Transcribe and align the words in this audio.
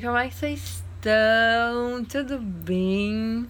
como 0.00 0.16
é 0.16 0.28
que 0.28 0.34
vocês 0.34 0.82
estão? 0.98 2.04
Tudo 2.04 2.38
bem? 2.38 3.46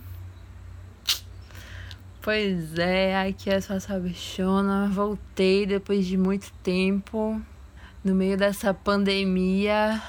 Pois 2.21 2.77
é, 2.79 3.29
aqui 3.29 3.49
é 3.49 3.61
só 3.61 3.75
essa 3.75 3.99
bichona. 3.99 4.89
Voltei 4.89 5.65
depois 5.65 6.05
de 6.07 6.17
muito 6.17 6.53
tempo, 6.63 7.41
no 8.05 8.15
meio 8.15 8.37
dessa 8.37 8.75
pandemia. 8.75 10.03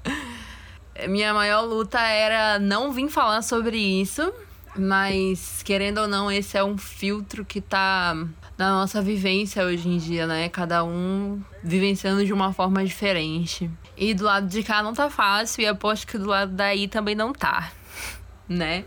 Minha 1.08 1.32
maior 1.32 1.62
luta 1.62 2.00
era 2.00 2.58
não 2.58 2.92
vir 2.92 3.08
falar 3.08 3.42
sobre 3.42 3.78
isso, 3.78 4.32
mas 4.76 5.62
querendo 5.62 5.98
ou 5.98 6.08
não, 6.08 6.30
esse 6.30 6.58
é 6.58 6.64
um 6.64 6.76
filtro 6.76 7.44
que 7.44 7.60
tá 7.60 8.14
na 8.58 8.70
nossa 8.70 9.00
vivência 9.00 9.64
hoje 9.64 9.88
em 9.88 9.98
dia, 9.98 10.26
né? 10.26 10.48
Cada 10.48 10.84
um 10.84 11.42
vivenciando 11.62 12.24
de 12.24 12.32
uma 12.32 12.52
forma 12.52 12.84
diferente. 12.84 13.70
E 13.96 14.12
do 14.12 14.24
lado 14.24 14.46
de 14.46 14.62
cá 14.62 14.82
não 14.82 14.92
tá 14.92 15.08
fácil, 15.08 15.62
e 15.62 15.66
aposto 15.66 16.06
que 16.06 16.18
do 16.18 16.26
lado 16.26 16.52
daí 16.52 16.86
também 16.86 17.14
não 17.14 17.32
tá, 17.32 17.72
né? 18.48 18.84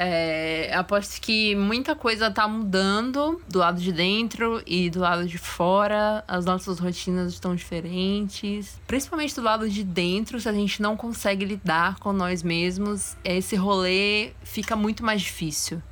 É, 0.00 0.72
aposto 0.76 1.20
que 1.20 1.56
muita 1.56 1.96
coisa 1.96 2.30
tá 2.30 2.46
mudando 2.46 3.42
do 3.48 3.58
lado 3.58 3.80
de 3.80 3.90
dentro 3.90 4.62
e 4.64 4.88
do 4.88 5.00
lado 5.00 5.26
de 5.26 5.38
fora. 5.38 6.22
As 6.28 6.44
nossas 6.44 6.78
rotinas 6.78 7.32
estão 7.32 7.52
diferentes. 7.56 8.80
Principalmente 8.86 9.34
do 9.34 9.42
lado 9.42 9.68
de 9.68 9.82
dentro, 9.82 10.40
se 10.40 10.48
a 10.48 10.52
gente 10.52 10.80
não 10.80 10.96
consegue 10.96 11.44
lidar 11.44 11.98
com 11.98 12.12
nós 12.12 12.44
mesmos, 12.44 13.16
esse 13.24 13.56
rolê 13.56 14.30
fica 14.44 14.76
muito 14.76 15.04
mais 15.04 15.20
difícil. 15.20 15.82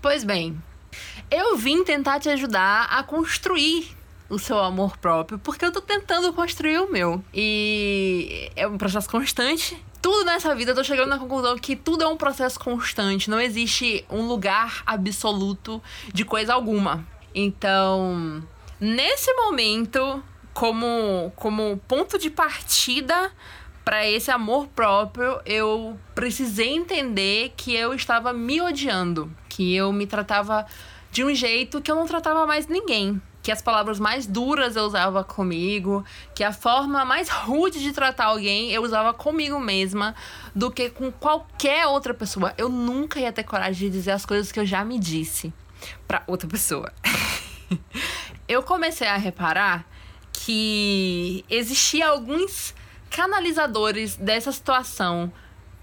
Pois 0.00 0.24
bem, 0.24 0.58
eu 1.30 1.58
vim 1.58 1.84
tentar 1.84 2.18
te 2.18 2.30
ajudar 2.30 2.84
a 2.84 3.02
construir 3.02 3.94
o 4.30 4.38
seu 4.38 4.58
amor 4.58 4.96
próprio, 4.96 5.38
porque 5.38 5.64
eu 5.64 5.72
tô 5.72 5.80
tentando 5.80 6.32
construir 6.32 6.78
o 6.78 6.90
meu. 6.90 7.22
E 7.34 8.50
é 8.54 8.66
um 8.66 8.78
processo 8.78 9.10
constante. 9.10 9.76
Tudo 10.00 10.24
nessa 10.24 10.54
vida 10.54 10.70
eu 10.70 10.74
tô 10.74 10.84
chegando 10.84 11.10
na 11.10 11.18
conclusão 11.18 11.58
que 11.58 11.76
tudo 11.76 12.04
é 12.04 12.08
um 12.08 12.16
processo 12.16 12.58
constante, 12.58 13.28
não 13.28 13.38
existe 13.38 14.02
um 14.08 14.26
lugar 14.26 14.82
absoluto 14.86 15.82
de 16.14 16.24
coisa 16.24 16.54
alguma. 16.54 17.06
Então, 17.34 18.42
nesse 18.80 19.30
momento, 19.34 20.22
como 20.54 21.30
como 21.36 21.78
ponto 21.86 22.18
de 22.18 22.30
partida 22.30 23.30
para 23.84 24.08
esse 24.08 24.30
amor 24.30 24.68
próprio, 24.68 25.40
eu 25.44 25.98
precisei 26.14 26.70
entender 26.70 27.52
que 27.56 27.74
eu 27.74 27.92
estava 27.92 28.32
me 28.32 28.60
odiando, 28.60 29.30
que 29.48 29.74
eu 29.74 29.92
me 29.92 30.06
tratava 30.06 30.64
de 31.10 31.24
um 31.24 31.34
jeito 31.34 31.80
que 31.82 31.90
eu 31.90 31.96
não 31.96 32.06
tratava 32.06 32.46
mais 32.46 32.66
ninguém. 32.68 33.20
Que 33.42 33.50
as 33.50 33.62
palavras 33.62 33.98
mais 33.98 34.26
duras 34.26 34.76
eu 34.76 34.84
usava 34.84 35.24
comigo, 35.24 36.04
que 36.34 36.44
a 36.44 36.52
forma 36.52 37.04
mais 37.04 37.28
rude 37.28 37.80
de 37.80 37.92
tratar 37.92 38.26
alguém 38.26 38.70
eu 38.70 38.82
usava 38.82 39.14
comigo 39.14 39.58
mesma 39.58 40.14
do 40.54 40.70
que 40.70 40.90
com 40.90 41.10
qualquer 41.10 41.86
outra 41.86 42.12
pessoa. 42.12 42.52
Eu 42.58 42.68
nunca 42.68 43.18
ia 43.18 43.32
ter 43.32 43.44
coragem 43.44 43.88
de 43.88 43.96
dizer 43.96 44.12
as 44.12 44.26
coisas 44.26 44.52
que 44.52 44.60
eu 44.60 44.66
já 44.66 44.84
me 44.84 44.98
disse 44.98 45.52
para 46.06 46.22
outra 46.26 46.48
pessoa. 46.48 46.92
eu 48.46 48.62
comecei 48.62 49.08
a 49.08 49.16
reparar 49.16 49.86
que 50.32 51.44
existia 51.48 52.08
alguns 52.08 52.74
canalizadores 53.10 54.16
dessa 54.16 54.52
situação 54.52 55.32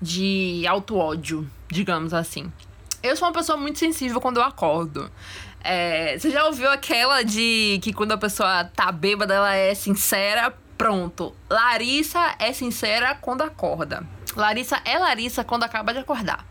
de 0.01 0.65
auto-ódio, 0.67 1.49
digamos 1.69 2.13
assim. 2.13 2.51
Eu 3.03 3.15
sou 3.15 3.27
uma 3.27 3.33
pessoa 3.33 3.57
muito 3.57 3.77
sensível 3.79 4.19
quando 4.19 4.37
eu 4.37 4.43
acordo. 4.43 5.11
É, 5.63 6.17
você 6.17 6.29
já 6.29 6.45
ouviu 6.45 6.69
aquela 6.69 7.23
de 7.23 7.79
que 7.81 7.91
quando 7.91 8.11
a 8.13 8.17
pessoa 8.17 8.63
tá 8.65 8.91
bêbada, 8.91 9.33
ela 9.33 9.55
é 9.55 9.73
sincera? 9.73 10.53
Pronto. 10.77 11.35
Larissa 11.49 12.35
é 12.39 12.53
sincera 12.53 13.15
quando 13.15 13.41
acorda. 13.41 14.05
Larissa 14.35 14.79
é 14.85 14.97
Larissa 14.97 15.43
quando 15.43 15.63
acaba 15.63 15.93
de 15.93 15.99
acordar. 15.99 16.45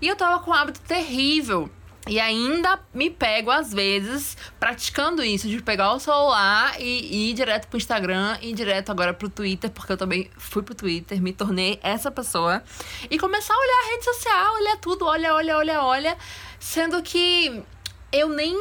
E 0.00 0.08
eu 0.08 0.16
tava 0.16 0.40
com 0.40 0.50
um 0.50 0.54
hábito 0.54 0.80
terrível 0.80 1.70
e 2.08 2.18
ainda 2.18 2.80
me 2.92 3.08
pego, 3.08 3.50
às 3.50 3.72
vezes, 3.72 4.36
praticando 4.58 5.22
isso, 5.22 5.48
de 5.48 5.62
pegar 5.62 5.92
o 5.92 6.00
celular 6.00 6.74
e, 6.80 7.30
ir 7.30 7.34
direto 7.34 7.68
pro 7.68 7.76
Instagram 7.76 8.36
e 8.42 8.52
direto 8.52 8.90
agora 8.90 9.14
pro 9.14 9.28
Twitter, 9.28 9.70
porque 9.70 9.92
eu 9.92 9.96
também 9.96 10.28
fui 10.36 10.62
pro 10.62 10.74
Twitter, 10.74 11.22
me 11.22 11.32
tornei 11.32 11.78
essa 11.80 12.10
pessoa. 12.10 12.60
E 13.08 13.16
começar 13.18 13.54
a 13.54 13.56
olhar 13.56 13.84
a 13.84 13.90
rede 13.92 14.04
social, 14.04 14.54
olhar 14.54 14.76
tudo, 14.78 15.04
olha, 15.04 15.32
olha, 15.32 15.56
olha, 15.56 15.82
olha. 15.82 16.18
Sendo 16.58 17.00
que 17.02 17.62
eu 18.12 18.28
nem 18.28 18.54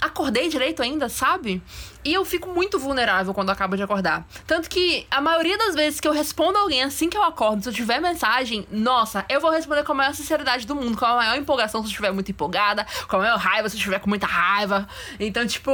acordei 0.00 0.48
direito 0.48 0.82
ainda, 0.82 1.08
sabe? 1.08 1.62
E 2.04 2.14
eu 2.14 2.24
fico 2.24 2.48
muito 2.50 2.78
vulnerável 2.78 3.34
quando 3.34 3.50
acabo 3.50 3.76
de 3.76 3.82
acordar. 3.82 4.26
Tanto 4.46 4.68
que 4.68 5.06
a 5.10 5.20
maioria 5.20 5.58
das 5.58 5.74
vezes 5.74 5.98
que 5.98 6.06
eu 6.06 6.12
respondo 6.12 6.58
alguém 6.58 6.82
assim 6.82 7.08
que 7.08 7.16
eu 7.16 7.24
acordo, 7.24 7.62
se 7.62 7.68
eu 7.68 7.72
tiver 7.72 8.00
mensagem, 8.00 8.66
nossa, 8.70 9.24
eu 9.28 9.40
vou 9.40 9.50
responder 9.50 9.82
com 9.82 9.92
a 9.92 9.94
maior 9.94 10.14
sinceridade 10.14 10.66
do 10.66 10.74
mundo, 10.74 10.96
com 10.96 11.04
a 11.04 11.16
maior 11.16 11.36
empolgação 11.36 11.80
se 11.80 11.86
eu 11.86 11.90
estiver 11.90 12.12
muito 12.12 12.30
empolgada, 12.30 12.86
com 13.08 13.16
a 13.16 13.18
maior 13.18 13.38
raiva 13.38 13.68
se 13.68 13.74
eu 13.74 13.78
estiver 13.78 13.98
com 13.98 14.08
muita 14.08 14.26
raiva. 14.26 14.86
Então, 15.18 15.46
tipo, 15.46 15.70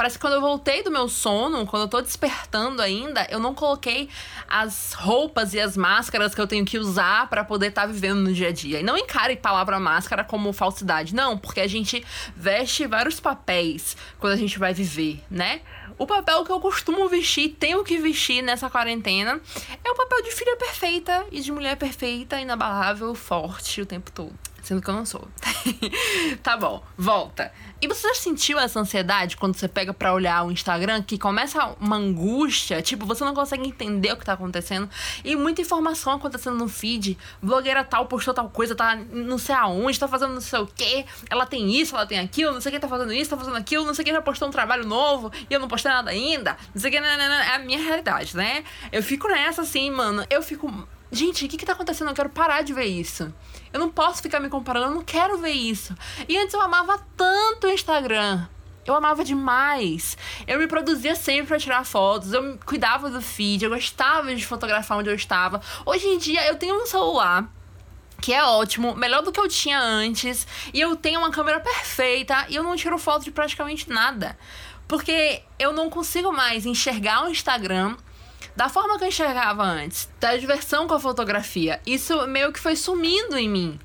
parece 0.00 0.16
que 0.16 0.22
quando 0.22 0.32
eu 0.32 0.40
voltei 0.40 0.82
do 0.82 0.90
meu 0.90 1.10
sono, 1.10 1.66
quando 1.66 1.82
eu 1.82 1.88
tô 1.88 2.00
despertando 2.00 2.80
ainda, 2.80 3.26
eu 3.28 3.38
não 3.38 3.54
coloquei 3.54 4.08
as 4.48 4.94
roupas 4.94 5.52
e 5.52 5.60
as 5.60 5.76
máscaras 5.76 6.34
que 6.34 6.40
eu 6.40 6.46
tenho 6.46 6.64
que 6.64 6.78
usar 6.78 7.28
para 7.28 7.44
poder 7.44 7.66
estar 7.66 7.82
tá 7.82 7.86
vivendo 7.86 8.20
no 8.20 8.32
dia 8.32 8.48
a 8.48 8.50
dia. 8.50 8.80
E 8.80 8.82
não 8.82 8.96
encare 8.96 9.36
palavra 9.36 9.78
máscara 9.78 10.24
como 10.24 10.54
falsidade, 10.54 11.14
não, 11.14 11.36
porque 11.36 11.60
a 11.60 11.66
gente 11.66 12.02
veste 12.34 12.86
vários 12.86 13.20
papéis 13.20 13.94
quando 14.18 14.32
a 14.32 14.36
gente 14.36 14.58
vai 14.58 14.72
viver, 14.72 15.22
né? 15.30 15.60
O 15.98 16.06
papel 16.06 16.46
que 16.46 16.50
eu 16.50 16.60
costumo 16.60 17.06
vestir, 17.06 17.50
tenho 17.60 17.84
que 17.84 17.98
vestir 17.98 18.40
nessa 18.40 18.70
quarentena, 18.70 19.38
é 19.84 19.90
o 19.90 19.94
papel 19.94 20.22
de 20.22 20.30
filha 20.30 20.56
perfeita 20.56 21.26
e 21.30 21.42
de 21.42 21.52
mulher 21.52 21.76
perfeita, 21.76 22.40
inabalável, 22.40 23.14
forte 23.14 23.82
o 23.82 23.84
tempo 23.84 24.10
todo. 24.10 24.32
Sendo 24.62 24.80
que 24.80 24.88
eu 24.88 24.94
não 24.94 25.04
sou. 25.04 25.28
tá 26.42 26.56
bom, 26.56 26.82
volta. 26.96 27.52
E 27.82 27.88
você 27.88 28.08
já 28.08 28.14
sentiu 28.14 28.58
essa 28.58 28.78
ansiedade 28.78 29.38
quando 29.38 29.56
você 29.56 29.66
pega 29.66 29.94
para 29.94 30.12
olhar 30.12 30.44
o 30.44 30.50
Instagram, 30.50 31.02
que 31.02 31.16
começa 31.16 31.74
uma 31.80 31.96
angústia, 31.96 32.82
tipo, 32.82 33.06
você 33.06 33.24
não 33.24 33.34
consegue 33.34 33.66
entender 33.66 34.12
o 34.12 34.18
que 34.18 34.24
tá 34.24 34.34
acontecendo, 34.34 34.88
e 35.24 35.34
muita 35.34 35.62
informação 35.62 36.12
acontecendo 36.12 36.56
no 36.56 36.68
feed. 36.68 37.16
Blogueira 37.42 37.82
tal 37.82 38.04
postou 38.04 38.34
tal 38.34 38.50
coisa, 38.50 38.74
tá 38.74 38.96
não 38.96 39.38
sei 39.38 39.54
aonde, 39.54 39.98
tá 39.98 40.06
fazendo 40.06 40.34
não 40.34 40.40
sei 40.42 40.60
o 40.60 40.66
quê, 40.66 41.06
ela 41.30 41.46
tem 41.46 41.74
isso, 41.74 41.96
ela 41.96 42.06
tem 42.06 42.18
aquilo, 42.18 42.52
não 42.52 42.60
sei 42.60 42.70
quem 42.70 42.80
tá 42.80 42.88
fazendo 42.88 43.12
isso, 43.14 43.30
tá 43.30 43.36
fazendo 43.36 43.56
aquilo, 43.56 43.86
não 43.86 43.94
sei 43.94 44.04
quem 44.04 44.12
já 44.12 44.20
postou 44.20 44.48
um 44.48 44.50
trabalho 44.50 44.86
novo 44.86 45.32
e 45.48 45.54
eu 45.54 45.58
não 45.58 45.68
postei 45.68 45.90
nada 45.90 46.10
ainda, 46.10 46.58
não 46.74 46.80
sei 46.80 46.90
o 46.90 46.92
que, 46.92 46.98
é 46.98 47.54
a 47.54 47.58
minha 47.60 47.78
realidade, 47.78 48.36
né? 48.36 48.62
Eu 48.92 49.02
fico 49.02 49.26
nessa 49.26 49.62
assim, 49.62 49.90
mano, 49.90 50.24
eu 50.28 50.42
fico 50.42 50.70
Gente, 51.12 51.44
o 51.44 51.48
que, 51.48 51.56
que 51.56 51.66
tá 51.66 51.72
acontecendo? 51.72 52.08
Eu 52.08 52.14
quero 52.14 52.30
parar 52.30 52.62
de 52.62 52.72
ver 52.72 52.84
isso. 52.84 53.34
Eu 53.72 53.80
não 53.80 53.90
posso 53.90 54.20
ficar 54.20 54.40
me 54.40 54.48
comparando, 54.48 54.86
eu 54.86 54.94
não 54.94 55.02
quero 55.02 55.38
ver 55.38 55.52
isso. 55.52 55.94
E 56.28 56.36
antes 56.36 56.54
eu 56.54 56.60
amava 56.60 57.00
tanto 57.16 57.66
o 57.66 57.70
Instagram. 57.70 58.46
Eu 58.86 58.94
amava 58.94 59.22
demais. 59.24 60.16
Eu 60.46 60.58
me 60.58 60.66
produzia 60.66 61.14
sempre 61.14 61.46
para 61.46 61.58
tirar 61.58 61.84
fotos, 61.84 62.32
eu 62.32 62.58
cuidava 62.64 63.10
do 63.10 63.20
feed, 63.20 63.64
eu 63.64 63.70
gostava 63.70 64.34
de 64.34 64.44
fotografar 64.44 64.98
onde 64.98 65.08
eu 65.08 65.14
estava. 65.14 65.60
Hoje 65.86 66.06
em 66.08 66.18
dia 66.18 66.46
eu 66.46 66.56
tenho 66.56 66.82
um 66.82 66.86
celular 66.86 67.48
que 68.20 68.32
é 68.34 68.44
ótimo, 68.44 68.94
melhor 68.94 69.22
do 69.22 69.32
que 69.32 69.40
eu 69.40 69.48
tinha 69.48 69.80
antes, 69.80 70.46
e 70.74 70.80
eu 70.80 70.94
tenho 70.94 71.20
uma 71.20 71.30
câmera 71.30 71.58
perfeita 71.58 72.46
e 72.50 72.56
eu 72.56 72.62
não 72.62 72.76
tiro 72.76 72.98
foto 72.98 73.24
de 73.24 73.30
praticamente 73.30 73.88
nada. 73.88 74.36
Porque 74.86 75.42
eu 75.58 75.72
não 75.72 75.88
consigo 75.88 76.32
mais 76.32 76.66
enxergar 76.66 77.24
o 77.24 77.30
Instagram 77.30 77.96
da 78.56 78.68
forma 78.68 78.98
que 78.98 79.04
eu 79.04 79.08
enxergava 79.08 79.62
antes, 79.62 80.08
da 80.18 80.36
diversão 80.36 80.86
com 80.86 80.94
a 80.94 81.00
fotografia. 81.00 81.80
Isso 81.86 82.26
meio 82.26 82.52
que 82.52 82.60
foi 82.60 82.76
sumindo 82.76 83.36
em 83.36 83.48
mim. 83.48 83.78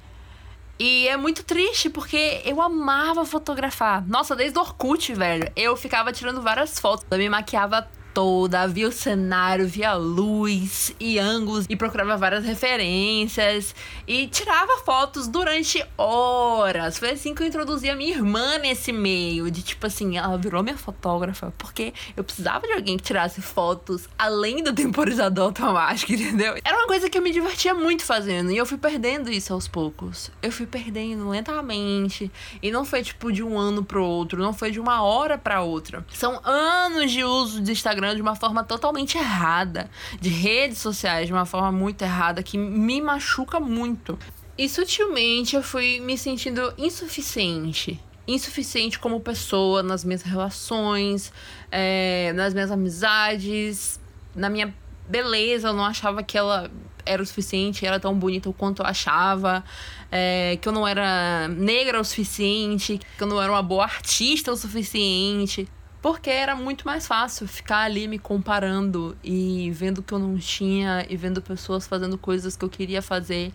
E 0.77 1.07
é 1.07 1.15
muito 1.15 1.43
triste 1.43 1.89
porque 1.89 2.41
eu 2.43 2.61
amava 2.61 3.25
fotografar. 3.25 4.05
Nossa, 4.05 4.35
desde 4.35 4.57
o 4.57 4.61
Orkut, 4.61 5.13
velho. 5.13 5.49
Eu 5.55 5.77
ficava 5.77 6.11
tirando 6.11 6.41
várias 6.41 6.79
fotos. 6.79 7.05
Eu 7.09 7.17
me 7.17 7.29
maquiava 7.29 7.87
toda, 8.15 8.65
via 8.65 8.87
o 8.87 8.91
cenário, 8.93 9.67
via 9.67 9.93
luz 9.93 10.95
e 10.97 11.19
ângulos 11.19 11.65
e 11.67 11.75
procurava 11.75 12.15
várias 12.15 12.45
referências 12.45 13.75
e 14.07 14.25
tirava 14.27 14.77
fotos 14.85 15.27
durante 15.27 15.85
horas. 15.97 16.97
Foi 16.97 17.09
assim 17.09 17.35
que 17.35 17.43
eu 17.43 17.47
introduzi 17.47 17.89
a 17.89 17.95
minha 17.95 18.15
irmã 18.15 18.57
nesse 18.57 18.93
meio, 18.93 19.51
de 19.51 19.61
tipo 19.61 19.85
assim, 19.85 20.17
ela 20.17 20.37
virou 20.37 20.63
minha 20.63 20.77
fotógrafa 20.77 21.53
porque 21.57 21.93
eu 22.15 22.23
precisava 22.23 22.65
de 22.65 22.71
alguém 22.71 22.95
que 22.95 23.03
tirasse 23.03 23.41
fotos 23.41 24.07
além 24.17 24.63
do 24.63 24.71
temporizador 24.71 25.47
automático, 25.47 26.13
entendeu? 26.13 26.55
Era 26.63 26.77
uma 26.77 26.87
coisa 26.87 27.09
que 27.09 27.17
eu 27.17 27.21
me 27.21 27.33
divertia 27.33 27.73
muito 27.73 28.05
fazendo 28.05 28.49
e 28.49 28.55
eu 28.55 28.65
fui 28.65 28.77
perdendo 28.77 29.29
isso 29.29 29.51
aos 29.51 29.67
poucos. 29.67 30.31
Eu 30.41 30.53
fui 30.53 30.65
perdendo 30.65 31.27
lentamente 31.27 32.31
e 32.63 32.71
não 32.71 32.85
foi 32.85 33.03
tipo 33.03 33.29
de 33.29 33.43
um 33.43 33.59
ano 33.59 33.83
pro 33.83 34.05
outro, 34.05 34.41
não 34.41 34.53
foi 34.53 34.71
de 34.71 34.79
uma 34.79 35.03
hora 35.03 35.37
para 35.37 35.61
outra. 35.61 36.05
São 36.13 36.39
anos 36.45 37.11
de 37.11 37.21
uso 37.21 37.61
de 37.61 37.73
Instagram 37.73 38.04
Instagram 38.05 38.15
de 38.15 38.21
uma 38.21 38.35
forma 38.35 38.63
totalmente 38.63 39.17
errada, 39.17 39.89
de 40.19 40.29
redes 40.29 40.77
sociais 40.77 41.27
de 41.27 41.33
uma 41.33 41.45
forma 41.45 41.71
muito 41.71 42.03
errada, 42.03 42.43
que 42.43 42.57
me 42.57 43.01
machuca 43.01 43.59
muito. 43.59 44.17
E 44.57 44.69
sutilmente 44.69 45.55
eu 45.55 45.63
fui 45.63 45.99
me 45.99 46.17
sentindo 46.17 46.73
insuficiente. 46.77 47.99
Insuficiente 48.27 48.99
como 48.99 49.19
pessoa, 49.19 49.83
nas 49.83 50.03
minhas 50.03 50.21
relações, 50.21 51.31
é, 51.71 52.31
nas 52.33 52.53
minhas 52.53 52.71
amizades, 52.71 53.99
na 54.35 54.49
minha 54.49 54.73
beleza, 55.07 55.69
eu 55.69 55.73
não 55.73 55.85
achava 55.85 56.23
que 56.23 56.37
ela 56.37 56.71
era 57.05 57.21
o 57.21 57.25
suficiente, 57.25 57.85
era 57.85 57.99
tão 57.99 58.17
bonita 58.17 58.51
quanto 58.53 58.81
eu 58.81 58.87
achava, 58.87 59.63
é, 60.11 60.57
que 60.59 60.67
eu 60.67 60.71
não 60.71 60.87
era 60.87 61.47
negra 61.47 62.01
o 62.01 62.03
suficiente, 62.03 62.99
que 63.15 63.23
eu 63.23 63.27
não 63.27 63.39
era 63.39 63.51
uma 63.51 63.61
boa 63.61 63.83
artista 63.83 64.51
o 64.51 64.57
suficiente. 64.57 65.67
Porque 66.05 66.29
era 66.29 66.55
muito 66.55 66.85
mais 66.85 67.07
fácil 67.07 67.47
ficar 67.47 67.79
ali 67.79 68.07
me 68.07 68.19
comparando 68.19 69.17
e 69.23 69.71
vendo 69.71 70.03
que 70.03 70.13
eu 70.13 70.19
não 70.19 70.37
tinha 70.37 71.03
e 71.09 71.17
vendo 71.17 71.41
pessoas 71.41 71.87
fazendo 71.87 72.15
coisas 72.15 72.55
que 72.55 72.63
eu 72.63 72.69
queria 72.69 73.01
fazer. 73.01 73.51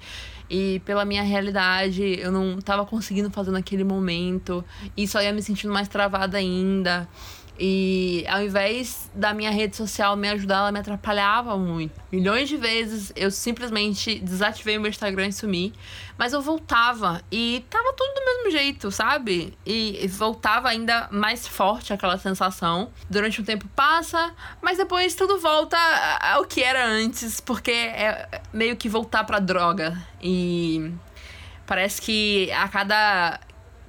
E 0.51 0.81
pela 0.81 1.05
minha 1.05 1.23
realidade, 1.23 2.03
eu 2.19 2.33
não 2.33 2.59
estava 2.59 2.85
conseguindo 2.85 3.31
fazer 3.31 3.53
naquele 3.53 3.85
momento. 3.85 4.65
E 4.97 5.07
só 5.07 5.23
ia 5.23 5.33
me 5.33 5.41
sentindo 5.41 5.73
mais 5.73 5.87
travada 5.87 6.39
ainda. 6.39 7.09
E 7.63 8.25
ao 8.27 8.43
invés 8.43 9.11
da 9.15 9.35
minha 9.35 9.51
rede 9.51 9.77
social 9.77 10.17
me 10.17 10.31
ajudar, 10.31 10.61
ela 10.61 10.73
me 10.73 10.79
atrapalhava 10.79 11.59
muito. 11.59 11.93
Milhões 12.11 12.49
de 12.49 12.57
vezes 12.57 13.13
eu 13.15 13.31
simplesmente 13.31 14.19
desativei 14.19 14.79
o 14.79 14.81
meu 14.81 14.89
Instagram 14.89 15.27
e 15.27 15.33
sumi. 15.33 15.75
Mas 16.17 16.33
eu 16.33 16.41
voltava 16.41 17.21
e 17.31 17.63
tava 17.69 17.93
tudo 17.93 18.15
do 18.15 18.25
mesmo 18.25 18.51
jeito, 18.51 18.91
sabe? 18.91 19.53
E 19.67 20.09
voltava 20.09 20.71
ainda 20.71 21.07
mais 21.11 21.47
forte 21.47 21.93
aquela 21.93 22.17
sensação. 22.17 22.91
Durante 23.11 23.43
um 23.43 23.45
tempo 23.45 23.69
passa, 23.77 24.35
mas 24.63 24.79
depois 24.79 25.15
tudo 25.15 25.39
volta 25.39 25.77
ao 26.33 26.47
que 26.47 26.63
era 26.63 26.87
antes, 26.87 27.41
porque 27.41 27.73
é 27.73 28.41
meio 28.55 28.75
que 28.75 28.89
voltar 28.89 29.25
pra 29.25 29.39
droga. 29.39 30.03
E 30.23 30.91
parece 31.67 32.01
que 32.01 32.51
a 32.53 32.67
cada 32.69 33.39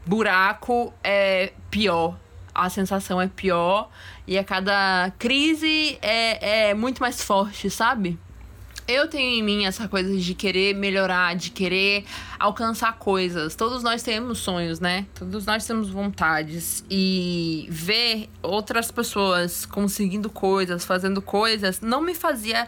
buraco 0.06 0.94
é 1.02 1.54
pior 1.70 2.18
a 2.53 2.69
sensação 2.69 3.21
é 3.21 3.27
pior 3.27 3.89
e 4.27 4.38
a 4.38 4.44
cada 4.44 5.12
crise 5.18 5.98
é, 6.01 6.69
é 6.69 6.74
muito 6.74 7.00
mais 7.00 7.21
forte, 7.21 7.69
sabe? 7.69 8.19
Eu 8.88 9.07
tenho 9.07 9.39
em 9.39 9.44
mim 9.44 9.65
essa 9.65 9.88
coisa 9.88 10.18
de 10.18 10.33
querer 10.33 10.75
melhorar, 10.75 11.36
de 11.36 11.51
querer 11.51 12.03
alcançar 12.38 12.98
coisas. 12.98 13.56
Todos 13.56 13.83
nós 13.83 14.03
temos 14.03 14.39
sonhos, 14.39 14.80
né? 14.80 15.06
Todos 15.13 15.45
nós 15.45 15.65
temos 15.65 15.89
vontades. 15.89 16.83
E 16.89 17.68
ver 17.69 18.27
outras 18.42 18.92
pessoas 18.92 19.65
conseguindo 19.65 20.30
coisas, 20.30 20.83
fazendo 20.83 21.21
coisas, 21.21 21.80
não 21.80 22.01
me 22.01 22.13
fazia 22.13 22.68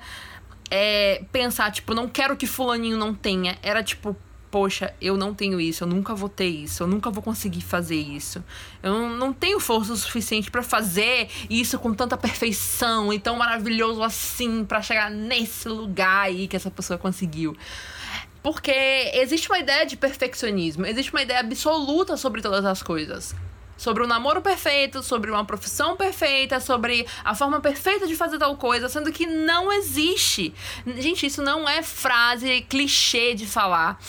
é, 0.70 1.24
pensar, 1.32 1.72
tipo, 1.72 1.94
não 1.94 2.08
quero 2.08 2.38
que 2.38 2.48
Fulaninho 2.48 2.98
não 2.98 3.14
tenha. 3.14 3.58
Era 3.62 3.84
tipo, 3.84 4.16
poxa, 4.54 4.94
eu 5.02 5.18
não 5.18 5.34
tenho 5.34 5.60
isso, 5.60 5.84
eu 5.84 5.88
nunca 5.88 6.14
vou 6.14 6.30
ter 6.30 6.46
isso, 6.46 6.84
eu 6.84 6.88
nunca 6.88 7.10
vou 7.10 7.24
conseguir 7.24 7.62
fazer 7.62 7.96
isso. 7.96 8.44
Eu 8.84 9.10
não, 9.10 9.34
tenho 9.34 9.60
força 9.60 9.96
suficiente 9.96 10.52
para 10.52 10.62
fazer 10.62 11.28
isso 11.50 11.80
com 11.80 11.92
tanta 11.92 12.16
perfeição 12.16 13.12
e 13.12 13.18
tão 13.18 13.36
maravilhoso 13.36 14.04
assim 14.04 14.64
para 14.64 14.80
chegar 14.80 15.10
nesse 15.10 15.68
lugar 15.68 16.28
aí 16.28 16.48
que 16.48 16.56
essa 16.56 16.70
pessoa 16.70 17.00
conseguiu. 17.00 17.58
Porque 18.44 18.72
existe 19.16 19.50
uma 19.50 19.58
ideia 19.58 19.88
de 19.88 19.98
perfeccionismo, 19.98 20.86
existe 20.86 21.12
uma 21.12 21.24
ideia 21.24 21.40
absoluta 21.40 22.16
sobre 22.16 22.40
todas 22.40 22.64
as 22.64 22.84
coisas 22.84 23.34
sobre 23.78 24.04
o 24.04 24.06
um 24.06 24.10
namoro 24.10 24.42
perfeito, 24.42 25.02
sobre 25.04 25.32
uma 25.32 25.46
profissão 25.46 25.96
perfeita, 25.96 26.60
sobre 26.60 27.06
a 27.24 27.36
forma 27.36 27.60
perfeita 27.60 28.08
de 28.08 28.16
fazer 28.16 28.38
tal 28.38 28.56
coisa, 28.58 28.90
sendo 28.90 29.12
que 29.12 29.26
não 29.26 29.72
existe. 29.72 30.54
Gente, 30.98 31.26
isso 31.26 31.42
não 31.42 31.68
é 31.68 31.82
frase 31.82 32.62
clichê 32.62 33.34
de 33.34 33.46
falar. 33.46 34.00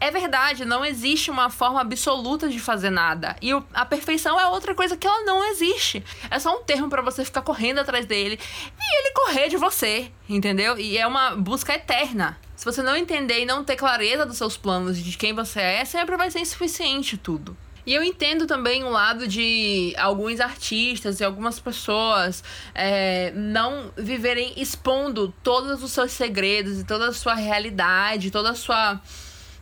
É 0.00 0.10
verdade, 0.10 0.64
não 0.64 0.84
existe 0.84 1.30
uma 1.30 1.48
forma 1.48 1.80
absoluta 1.80 2.48
de 2.48 2.60
fazer 2.60 2.90
nada. 2.90 3.36
E 3.40 3.52
a 3.72 3.86
perfeição 3.86 4.38
é 4.38 4.46
outra 4.46 4.74
coisa 4.74 4.96
que 4.96 5.06
ela 5.06 5.24
não 5.24 5.42
existe. 5.50 6.04
É 6.30 6.38
só 6.38 6.58
um 6.58 6.62
termo 6.62 6.90
para 6.90 7.00
você 7.00 7.24
ficar 7.24 7.42
correndo 7.42 7.78
atrás 7.78 8.04
dele 8.04 8.38
e 8.78 8.98
ele 9.00 9.14
correr 9.14 9.48
de 9.48 9.56
você, 9.56 10.10
entendeu? 10.28 10.78
E 10.78 10.98
é 10.98 11.06
uma 11.06 11.34
busca 11.36 11.74
eterna. 11.74 12.38
Se 12.54 12.64
você 12.64 12.82
não 12.82 12.96
entender 12.96 13.40
e 13.40 13.46
não 13.46 13.64
ter 13.64 13.76
clareza 13.76 14.26
dos 14.26 14.36
seus 14.36 14.56
planos 14.56 14.98
de 14.98 15.16
quem 15.16 15.32
você 15.32 15.60
é, 15.60 15.84
sempre 15.84 16.16
vai 16.16 16.30
ser 16.30 16.40
insuficiente 16.40 17.16
tudo. 17.16 17.56
E 17.86 17.94
eu 17.94 18.02
entendo 18.02 18.46
também 18.46 18.82
o 18.82 18.88
lado 18.88 19.28
de 19.28 19.94
alguns 19.98 20.40
artistas 20.40 21.20
e 21.20 21.24
algumas 21.24 21.60
pessoas 21.60 22.42
é, 22.74 23.30
não 23.32 23.92
viverem 23.96 24.54
expondo 24.56 25.34
todos 25.42 25.82
os 25.82 25.92
seus 25.92 26.12
segredos 26.12 26.80
e 26.80 26.84
toda 26.84 27.08
a 27.08 27.12
sua 27.12 27.34
realidade, 27.34 28.30
toda 28.30 28.50
a 28.50 28.54
sua. 28.54 29.00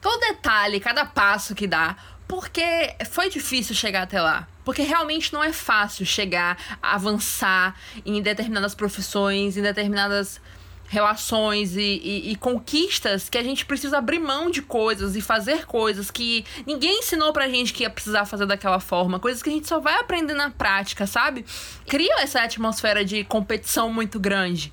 todo 0.01 0.21
detalhe, 0.21 0.79
cada 0.79 1.05
passo 1.05 1.55
que 1.55 1.67
dá. 1.67 1.97
Porque 2.29 2.95
foi 3.11 3.29
difícil 3.29 3.75
chegar 3.75 4.03
até 4.03 4.21
lá. 4.21 4.49
Porque 4.65 4.83
realmente 4.83 5.33
não 5.33 5.43
é 5.43 5.53
fácil 5.53 6.07
chegar, 6.07 6.57
avançar 6.81 7.75
em 8.07 8.23
determinadas 8.23 8.75
profissões, 8.75 9.57
em 9.57 9.63
determinadas 9.63 10.41
relações 10.89 11.77
e, 11.77 11.81
e, 11.81 12.33
e, 12.33 12.37
conquistas 12.37 13.29
que 13.29 13.39
a 13.39 13.43
gente 13.43 13.65
precisa 13.65 13.99
abrir 13.99 14.19
mão 14.19 14.51
de 14.51 14.61
coisas 14.61 15.17
e 15.17 15.23
fazer 15.23 15.65
coisas 15.65 16.11
que 16.11 16.45
ninguém 16.67 16.99
ensinou 16.99 17.33
pra 17.33 17.49
gente 17.49 17.73
que 17.73 17.83
ia 17.83 17.91
precisar 17.91 18.27
fazer 18.27 18.45
daquela 18.45 18.79
forma, 18.79 19.19
coisas 19.19 19.43
que 19.43 19.49
a 19.49 19.53
gente 19.53 19.67
só 19.67 19.81
vai 19.81 19.95
aprender 19.99 20.35
na 20.35 20.51
prática, 20.51 21.07
sabe? 21.07 21.47
Cria 21.87 22.21
essa 22.21 22.41
atmosfera 22.41 23.05
de 23.05 23.25
competição 23.25 23.91
muito 23.91 24.21
grande. 24.21 24.71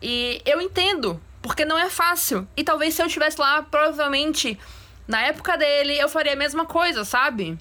E 0.00 0.40
eu 0.46 0.60
entendo, 0.60 1.20
porque 1.42 1.64
não 1.64 1.78
é 1.78 1.90
fácil. 1.90 2.48
E 2.56 2.64
talvez 2.64 2.94
se 2.94 3.02
eu 3.02 3.06
estivesse 3.06 3.38
lá, 3.38 3.62
provavelmente 3.62 4.58
na 5.06 5.22
época 5.22 5.56
dele, 5.56 5.98
eu 5.98 6.08
faria 6.08 6.34
a 6.34 6.36
mesma 6.36 6.66
coisa, 6.66 7.04
sabe? 7.04 7.58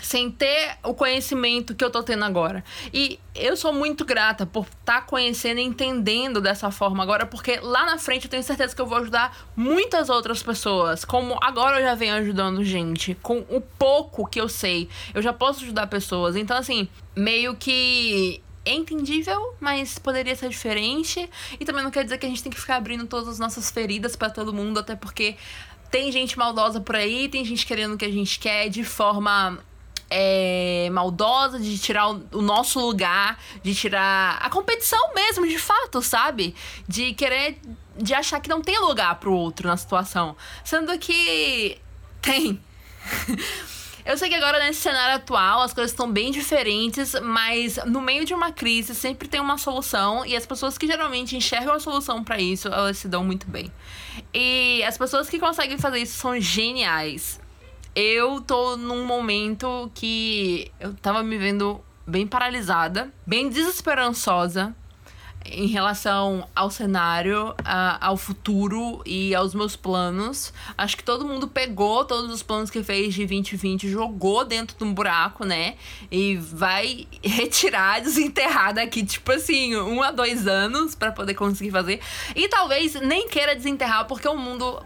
Sem 0.00 0.30
ter 0.30 0.76
o 0.82 0.92
conhecimento 0.92 1.74
que 1.74 1.84
eu 1.84 1.90
tô 1.90 2.02
tendo 2.02 2.24
agora. 2.24 2.64
E 2.92 3.18
eu 3.34 3.56
sou 3.56 3.72
muito 3.72 4.04
grata 4.04 4.44
por 4.44 4.64
estar 4.66 5.00
tá 5.00 5.02
conhecendo 5.02 5.60
e 5.60 5.62
entendendo 5.62 6.40
dessa 6.40 6.70
forma 6.70 7.02
agora, 7.02 7.26
porque 7.26 7.58
lá 7.60 7.86
na 7.86 7.98
frente 7.98 8.24
eu 8.24 8.30
tenho 8.30 8.42
certeza 8.42 8.74
que 8.74 8.80
eu 8.80 8.86
vou 8.86 8.98
ajudar 8.98 9.36
muitas 9.56 10.08
outras 10.10 10.42
pessoas, 10.42 11.04
como 11.04 11.38
agora 11.40 11.80
eu 11.80 11.82
já 11.82 11.94
venho 11.94 12.14
ajudando 12.14 12.64
gente, 12.64 13.16
com 13.22 13.44
o 13.48 13.60
pouco 13.60 14.26
que 14.26 14.40
eu 14.40 14.48
sei, 14.48 14.88
eu 15.14 15.22
já 15.22 15.32
posso 15.32 15.64
ajudar 15.64 15.86
pessoas. 15.86 16.36
Então, 16.36 16.56
assim, 16.56 16.88
meio 17.16 17.56
que 17.56 18.42
é 18.64 18.72
entendível, 18.72 19.54
mas 19.60 19.98
poderia 19.98 20.34
ser 20.34 20.48
diferente. 20.48 21.28
E 21.60 21.64
também 21.64 21.84
não 21.84 21.90
quer 21.90 22.02
dizer 22.02 22.18
que 22.18 22.26
a 22.26 22.28
gente 22.28 22.42
tem 22.42 22.50
que 22.50 22.60
ficar 22.60 22.76
abrindo 22.76 23.06
todas 23.06 23.28
as 23.28 23.38
nossas 23.38 23.70
feridas 23.70 24.16
para 24.16 24.30
todo 24.30 24.52
mundo, 24.52 24.80
até 24.80 24.96
porque 24.96 25.36
tem 25.90 26.10
gente 26.10 26.38
maldosa 26.38 26.80
por 26.80 26.96
aí, 26.96 27.28
tem 27.28 27.44
gente 27.44 27.66
querendo 27.66 27.94
o 27.94 27.98
que 27.98 28.04
a 28.04 28.10
gente 28.10 28.38
quer 28.38 28.68
de 28.68 28.82
forma 28.82 29.62
é, 30.10 30.88
maldosa, 30.92 31.58
de 31.58 31.78
tirar 31.78 32.08
o, 32.08 32.42
nosso 32.42 32.80
lugar, 32.80 33.38
de 33.62 33.74
tirar 33.74 34.38
a 34.40 34.50
competição 34.50 35.14
mesmo, 35.14 35.46
de 35.46 35.58
fato, 35.58 36.02
sabe? 36.02 36.54
De 36.86 37.14
querer, 37.14 37.58
de 37.96 38.14
achar 38.14 38.40
que 38.40 38.48
não 38.48 38.60
tem 38.60 38.78
lugar 38.78 39.16
pro 39.16 39.32
outro 39.32 39.68
na 39.68 39.76
situação. 39.76 40.36
Sendo 40.64 40.96
que 40.98 41.78
tem. 42.20 42.60
Eu 44.06 44.18
sei 44.18 44.28
que 44.28 44.34
agora 44.34 44.58
nesse 44.58 44.82
cenário 44.82 45.16
atual 45.16 45.62
as 45.62 45.72
coisas 45.72 45.90
estão 45.90 46.12
bem 46.12 46.30
diferentes, 46.30 47.14
mas 47.22 47.78
no 47.86 48.02
meio 48.02 48.26
de 48.26 48.34
uma 48.34 48.52
crise 48.52 48.94
sempre 48.94 49.26
tem 49.26 49.40
uma 49.40 49.56
solução 49.56 50.26
e 50.26 50.36
as 50.36 50.44
pessoas 50.44 50.76
que 50.76 50.86
geralmente 50.86 51.34
enxergam 51.34 51.72
a 51.74 51.80
solução 51.80 52.22
para 52.22 52.38
isso, 52.38 52.68
elas 52.68 52.98
se 52.98 53.08
dão 53.08 53.24
muito 53.24 53.46
bem. 53.46 53.72
E 54.34 54.84
as 54.86 54.98
pessoas 54.98 55.30
que 55.30 55.38
conseguem 55.38 55.78
fazer 55.78 56.00
isso 56.00 56.18
são 56.18 56.38
geniais 56.38 57.40
eu 57.94 58.40
tô 58.40 58.76
num 58.76 59.04
momento 59.04 59.90
que 59.94 60.70
eu 60.80 60.94
tava 60.94 61.22
me 61.22 61.38
vendo 61.38 61.80
bem 62.06 62.26
paralisada, 62.26 63.12
bem 63.26 63.48
desesperançosa 63.48 64.74
em 65.46 65.66
relação 65.66 66.48
ao 66.56 66.70
cenário, 66.70 67.54
a, 67.64 68.06
ao 68.06 68.16
futuro 68.16 69.02
e 69.04 69.34
aos 69.34 69.54
meus 69.54 69.76
planos. 69.76 70.52
Acho 70.76 70.96
que 70.96 71.04
todo 71.04 71.26
mundo 71.26 71.46
pegou 71.46 72.04
todos 72.04 72.32
os 72.32 72.42
planos 72.42 72.70
que 72.70 72.82
fez 72.82 73.14
de 73.14 73.26
2020, 73.26 73.88
jogou 73.88 74.44
dentro 74.44 74.76
de 74.76 74.84
um 74.84 74.92
buraco, 74.92 75.44
né? 75.44 75.76
E 76.10 76.36
vai 76.36 77.06
retirar, 77.22 78.00
desenterrar 78.00 78.74
daqui, 78.74 79.04
tipo 79.04 79.32
assim, 79.32 79.76
um 79.76 80.02
a 80.02 80.10
dois 80.10 80.46
anos 80.46 80.94
para 80.94 81.12
poder 81.12 81.34
conseguir 81.34 81.70
fazer. 81.70 82.00
E 82.34 82.48
talvez 82.48 82.94
nem 82.94 83.28
queira 83.28 83.54
desenterrar, 83.54 84.06
porque 84.06 84.26
o 84.26 84.36
mundo 84.36 84.82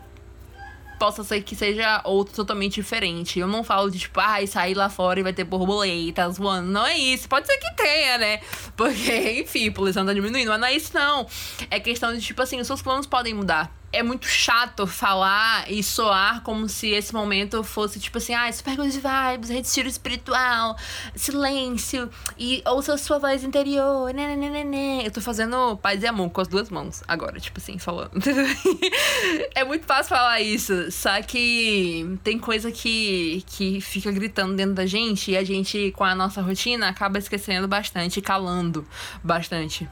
possa 0.98 1.22
ser 1.22 1.42
que 1.42 1.54
seja 1.54 2.00
outro 2.04 2.34
totalmente 2.34 2.74
diferente. 2.74 3.38
Eu 3.38 3.46
não 3.46 3.62
falo 3.62 3.90
de 3.90 3.98
tipo, 3.98 4.18
ai, 4.20 4.44
ah, 4.44 4.46
sair 4.46 4.74
lá 4.74 4.88
fora 4.88 5.20
e 5.20 5.22
vai 5.22 5.32
ter 5.32 5.44
borboletas 5.44 6.38
voando. 6.38 6.68
Não 6.68 6.86
é 6.86 6.96
isso. 6.96 7.28
Pode 7.28 7.46
ser 7.46 7.56
que 7.56 7.74
tenha, 7.76 8.18
né? 8.18 8.40
Porque, 8.76 9.40
enfim, 9.40 9.68
a 9.68 9.72
poluição 9.72 10.04
tá 10.04 10.12
diminuindo. 10.12 10.48
Mas 10.48 10.60
não 10.60 10.68
é 10.68 10.74
isso, 10.74 10.90
não. 10.94 11.26
É 11.70 11.78
questão 11.78 12.14
de, 12.14 12.20
tipo 12.20 12.42
assim, 12.42 12.60
os 12.60 12.66
seus 12.66 12.82
planos 12.82 13.06
podem 13.06 13.34
mudar 13.34 13.77
é 13.92 14.02
muito 14.02 14.26
chato 14.26 14.86
falar 14.86 15.70
e 15.70 15.82
soar 15.82 16.42
como 16.42 16.68
se 16.68 16.88
esse 16.88 17.12
momento 17.12 17.62
fosse 17.64 17.98
tipo 17.98 18.18
assim, 18.18 18.34
ah, 18.34 18.52
super 18.52 18.76
good 18.76 18.90
vibes, 18.90 19.48
retiro 19.48 19.88
espiritual, 19.88 20.76
silêncio 21.14 22.10
e 22.38 22.62
ouça 22.66 22.94
a 22.94 22.98
sua 22.98 23.18
voz 23.18 23.42
interior. 23.42 24.12
Né, 24.12 24.36
né, 24.36 24.50
né, 24.50 24.64
né. 24.64 25.06
Eu 25.06 25.10
tô 25.10 25.20
fazendo 25.20 25.76
paz 25.78 26.02
e 26.02 26.06
amor 26.06 26.30
com 26.30 26.40
as 26.40 26.48
duas 26.48 26.68
mãos 26.68 27.02
agora, 27.08 27.40
tipo 27.40 27.58
assim, 27.58 27.78
falando. 27.78 28.10
é 29.54 29.64
muito 29.64 29.86
fácil 29.86 30.10
falar 30.10 30.40
isso, 30.40 30.90
só 30.92 31.20
que 31.22 32.18
tem 32.22 32.38
coisa 32.38 32.70
que, 32.70 33.42
que 33.46 33.80
fica 33.80 34.12
gritando 34.12 34.54
dentro 34.54 34.74
da 34.74 34.86
gente 34.86 35.30
e 35.30 35.36
a 35.36 35.44
gente, 35.44 35.92
com 35.92 36.04
a 36.04 36.14
nossa 36.14 36.42
rotina, 36.42 36.88
acaba 36.88 37.18
esquecendo 37.18 37.66
bastante, 37.66 38.20
calando 38.20 38.86
bastante. 39.22 39.88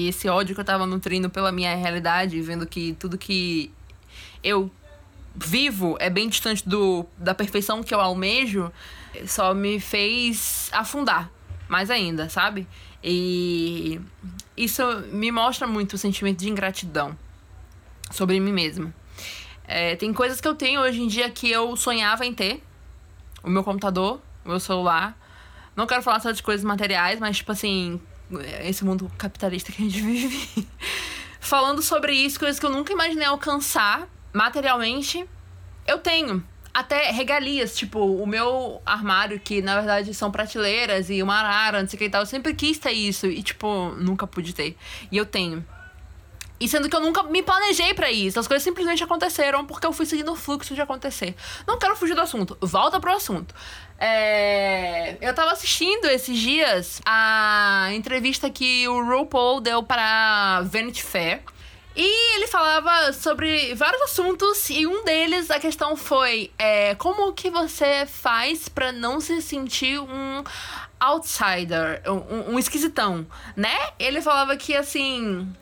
E 0.00 0.08
esse 0.08 0.26
ódio 0.30 0.54
que 0.54 0.60
eu 0.62 0.64
tava 0.64 0.86
nutrindo 0.86 1.28
pela 1.28 1.52
minha 1.52 1.76
realidade, 1.76 2.40
vendo 2.40 2.66
que 2.66 2.96
tudo 2.98 3.18
que 3.18 3.70
eu 4.42 4.70
vivo 5.36 5.94
é 6.00 6.08
bem 6.08 6.26
distante 6.26 6.66
do, 6.66 7.04
da 7.18 7.34
perfeição 7.34 7.82
que 7.82 7.92
eu 7.92 8.00
almejo, 8.00 8.72
só 9.26 9.52
me 9.52 9.78
fez 9.78 10.70
afundar 10.72 11.30
mais 11.68 11.90
ainda, 11.90 12.30
sabe? 12.30 12.66
E 13.04 14.00
isso 14.56 14.82
me 15.12 15.30
mostra 15.30 15.66
muito 15.66 15.92
o 15.92 15.98
sentimento 15.98 16.38
de 16.38 16.48
ingratidão 16.48 17.14
sobre 18.10 18.40
mim 18.40 18.52
mesma. 18.52 18.94
É, 19.68 19.96
tem 19.96 20.14
coisas 20.14 20.40
que 20.40 20.48
eu 20.48 20.54
tenho 20.54 20.80
hoje 20.80 21.02
em 21.02 21.08
dia 21.08 21.28
que 21.28 21.50
eu 21.50 21.76
sonhava 21.76 22.24
em 22.24 22.32
ter. 22.32 22.62
O 23.42 23.50
meu 23.50 23.62
computador, 23.62 24.18
o 24.46 24.48
meu 24.48 24.60
celular. 24.60 25.14
Não 25.76 25.86
quero 25.86 26.02
falar 26.02 26.20
só 26.20 26.30
de 26.30 26.42
coisas 26.42 26.64
materiais, 26.64 27.20
mas, 27.20 27.36
tipo 27.36 27.52
assim, 27.52 28.00
esse 28.64 28.84
mundo 28.84 29.10
capitalista 29.16 29.72
que 29.72 29.82
a 29.82 29.84
gente 29.84 30.00
vive. 30.02 30.68
Falando 31.40 31.82
sobre 31.82 32.12
isso, 32.12 32.38
coisas 32.38 32.58
que 32.58 32.66
eu 32.66 32.70
nunca 32.70 32.92
imaginei 32.92 33.26
alcançar 33.26 34.08
materialmente, 34.32 35.24
eu 35.86 35.98
tenho. 35.98 36.44
Até 36.72 37.10
regalias, 37.10 37.76
tipo, 37.76 37.98
o 37.98 38.26
meu 38.26 38.80
armário, 38.86 39.40
que 39.40 39.60
na 39.60 39.74
verdade 39.74 40.14
são 40.14 40.30
prateleiras 40.30 41.10
e 41.10 41.20
uma 41.20 41.34
arara, 41.34 41.80
não 41.80 41.88
sei 41.88 41.96
o 41.96 41.98
que 41.98 42.04
e 42.04 42.10
tal. 42.10 42.22
Eu 42.22 42.26
sempre 42.26 42.54
quis 42.54 42.78
ter 42.78 42.92
isso 42.92 43.26
e, 43.26 43.42
tipo, 43.42 43.90
nunca 43.96 44.26
pude 44.26 44.52
ter. 44.52 44.76
E 45.10 45.16
eu 45.16 45.26
tenho. 45.26 45.66
E 46.60 46.68
sendo 46.68 46.90
que 46.90 46.94
eu 46.94 47.00
nunca 47.00 47.22
me 47.22 47.42
planejei 47.42 47.94
para 47.94 48.10
isso. 48.12 48.38
As 48.38 48.46
coisas 48.46 48.62
simplesmente 48.62 49.02
aconteceram 49.02 49.64
porque 49.64 49.86
eu 49.86 49.92
fui 49.92 50.04
seguindo 50.04 50.30
o 50.30 50.36
fluxo 50.36 50.74
de 50.74 50.80
acontecer. 50.82 51.34
Não 51.66 51.78
quero 51.78 51.96
fugir 51.96 52.14
do 52.14 52.20
assunto. 52.20 52.56
Volta 52.60 53.00
pro 53.00 53.12
assunto. 53.12 53.54
É... 53.98 55.16
Eu 55.22 55.34
tava 55.34 55.52
assistindo 55.52 56.04
esses 56.04 56.38
dias 56.38 57.00
a 57.06 57.88
entrevista 57.92 58.50
que 58.50 58.86
o 58.88 59.02
RuPaul 59.02 59.60
deu 59.60 59.82
para 59.82 60.60
Vanity 60.62 61.02
Fair. 61.02 61.42
E 61.96 62.36
ele 62.36 62.46
falava 62.46 63.12
sobre 63.12 63.74
vários 63.74 64.00
assuntos 64.02 64.70
e 64.70 64.86
um 64.86 65.04
deles 65.04 65.50
a 65.50 65.58
questão 65.58 65.96
foi 65.96 66.50
é, 66.56 66.94
como 66.94 67.32
que 67.32 67.50
você 67.50 68.06
faz 68.06 68.68
para 68.68 68.92
não 68.92 69.20
se 69.20 69.42
sentir 69.42 69.98
um 69.98 70.44
outsider, 71.00 72.02
um, 72.06 72.54
um, 72.54 72.58
esquisitão, 72.58 73.26
né? 73.56 73.76
Ele 73.98 74.20
falava 74.20 74.56
que 74.56 74.76
assim 74.76 75.52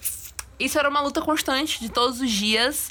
isso 0.59 0.79
era 0.79 0.89
uma 0.89 1.01
luta 1.01 1.21
constante 1.23 1.81
de 1.81 1.89
todos 1.89 2.21
os 2.21 2.31
dias 2.31 2.91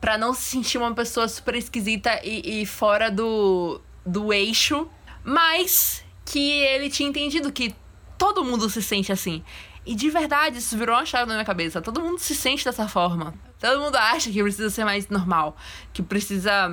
para 0.00 0.16
não 0.16 0.32
se 0.32 0.42
sentir 0.42 0.78
uma 0.78 0.94
pessoa 0.94 1.28
super 1.28 1.54
esquisita 1.54 2.20
e, 2.24 2.62
e 2.62 2.66
fora 2.66 3.10
do, 3.10 3.80
do 4.04 4.32
eixo, 4.32 4.88
mas 5.22 6.02
que 6.24 6.50
ele 6.50 6.88
tinha 6.88 7.08
entendido 7.08 7.52
que 7.52 7.74
todo 8.16 8.44
mundo 8.44 8.68
se 8.70 8.82
sente 8.82 9.12
assim. 9.12 9.42
E 9.84 9.94
de 9.94 10.10
verdade, 10.10 10.58
isso 10.58 10.76
virou 10.76 10.96
uma 10.96 11.04
chave 11.04 11.26
na 11.26 11.34
minha 11.34 11.44
cabeça. 11.44 11.80
Todo 11.80 12.00
mundo 12.00 12.18
se 12.18 12.34
sente 12.34 12.64
dessa 12.64 12.86
forma. 12.86 13.34
Todo 13.58 13.80
mundo 13.80 13.96
acha 13.96 14.30
que 14.30 14.42
precisa 14.42 14.70
ser 14.70 14.84
mais 14.84 15.08
normal, 15.08 15.56
que 15.92 16.02
precisa 16.02 16.70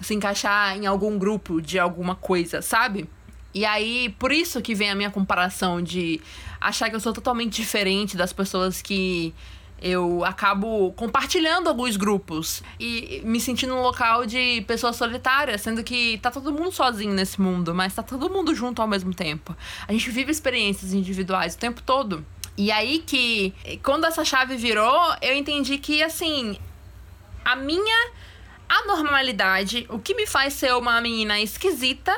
se 0.00 0.14
encaixar 0.14 0.76
em 0.76 0.86
algum 0.86 1.18
grupo 1.18 1.60
de 1.60 1.78
alguma 1.78 2.14
coisa, 2.14 2.62
sabe? 2.62 3.08
E 3.54 3.64
aí, 3.64 4.14
por 4.18 4.32
isso 4.32 4.62
que 4.62 4.74
vem 4.74 4.90
a 4.90 4.94
minha 4.94 5.10
comparação 5.10 5.82
de 5.82 6.20
achar 6.66 6.90
que 6.90 6.96
eu 6.96 7.00
sou 7.00 7.12
totalmente 7.12 7.60
diferente 7.60 8.16
das 8.16 8.32
pessoas 8.32 8.80
que 8.82 9.34
eu 9.82 10.24
acabo 10.24 10.92
compartilhando 10.92 11.68
alguns 11.68 11.96
grupos 11.96 12.62
e 12.78 13.20
me 13.24 13.40
sentindo 13.40 13.74
num 13.74 13.82
local 13.82 14.24
de 14.24 14.62
pessoas 14.62 14.94
solitárias, 14.94 15.60
sendo 15.60 15.82
que 15.82 16.18
tá 16.18 16.30
todo 16.30 16.52
mundo 16.52 16.70
sozinho 16.70 17.12
nesse 17.12 17.40
mundo, 17.40 17.74
mas 17.74 17.92
tá 17.92 18.02
todo 18.02 18.30
mundo 18.30 18.54
junto 18.54 18.80
ao 18.80 18.86
mesmo 18.86 19.12
tempo. 19.12 19.56
A 19.88 19.92
gente 19.92 20.08
vive 20.10 20.30
experiências 20.30 20.92
individuais 20.92 21.54
o 21.54 21.58
tempo 21.58 21.82
todo. 21.82 22.24
E 22.56 22.70
aí 22.70 23.00
que, 23.00 23.52
quando 23.82 24.04
essa 24.04 24.24
chave 24.24 24.56
virou, 24.56 25.14
eu 25.20 25.34
entendi 25.34 25.78
que, 25.78 26.02
assim, 26.02 26.56
a 27.44 27.56
minha 27.56 28.10
anormalidade, 28.68 29.84
o 29.88 29.98
que 29.98 30.14
me 30.14 30.26
faz 30.26 30.52
ser 30.52 30.74
uma 30.74 31.00
menina 31.00 31.40
esquisita, 31.40 32.16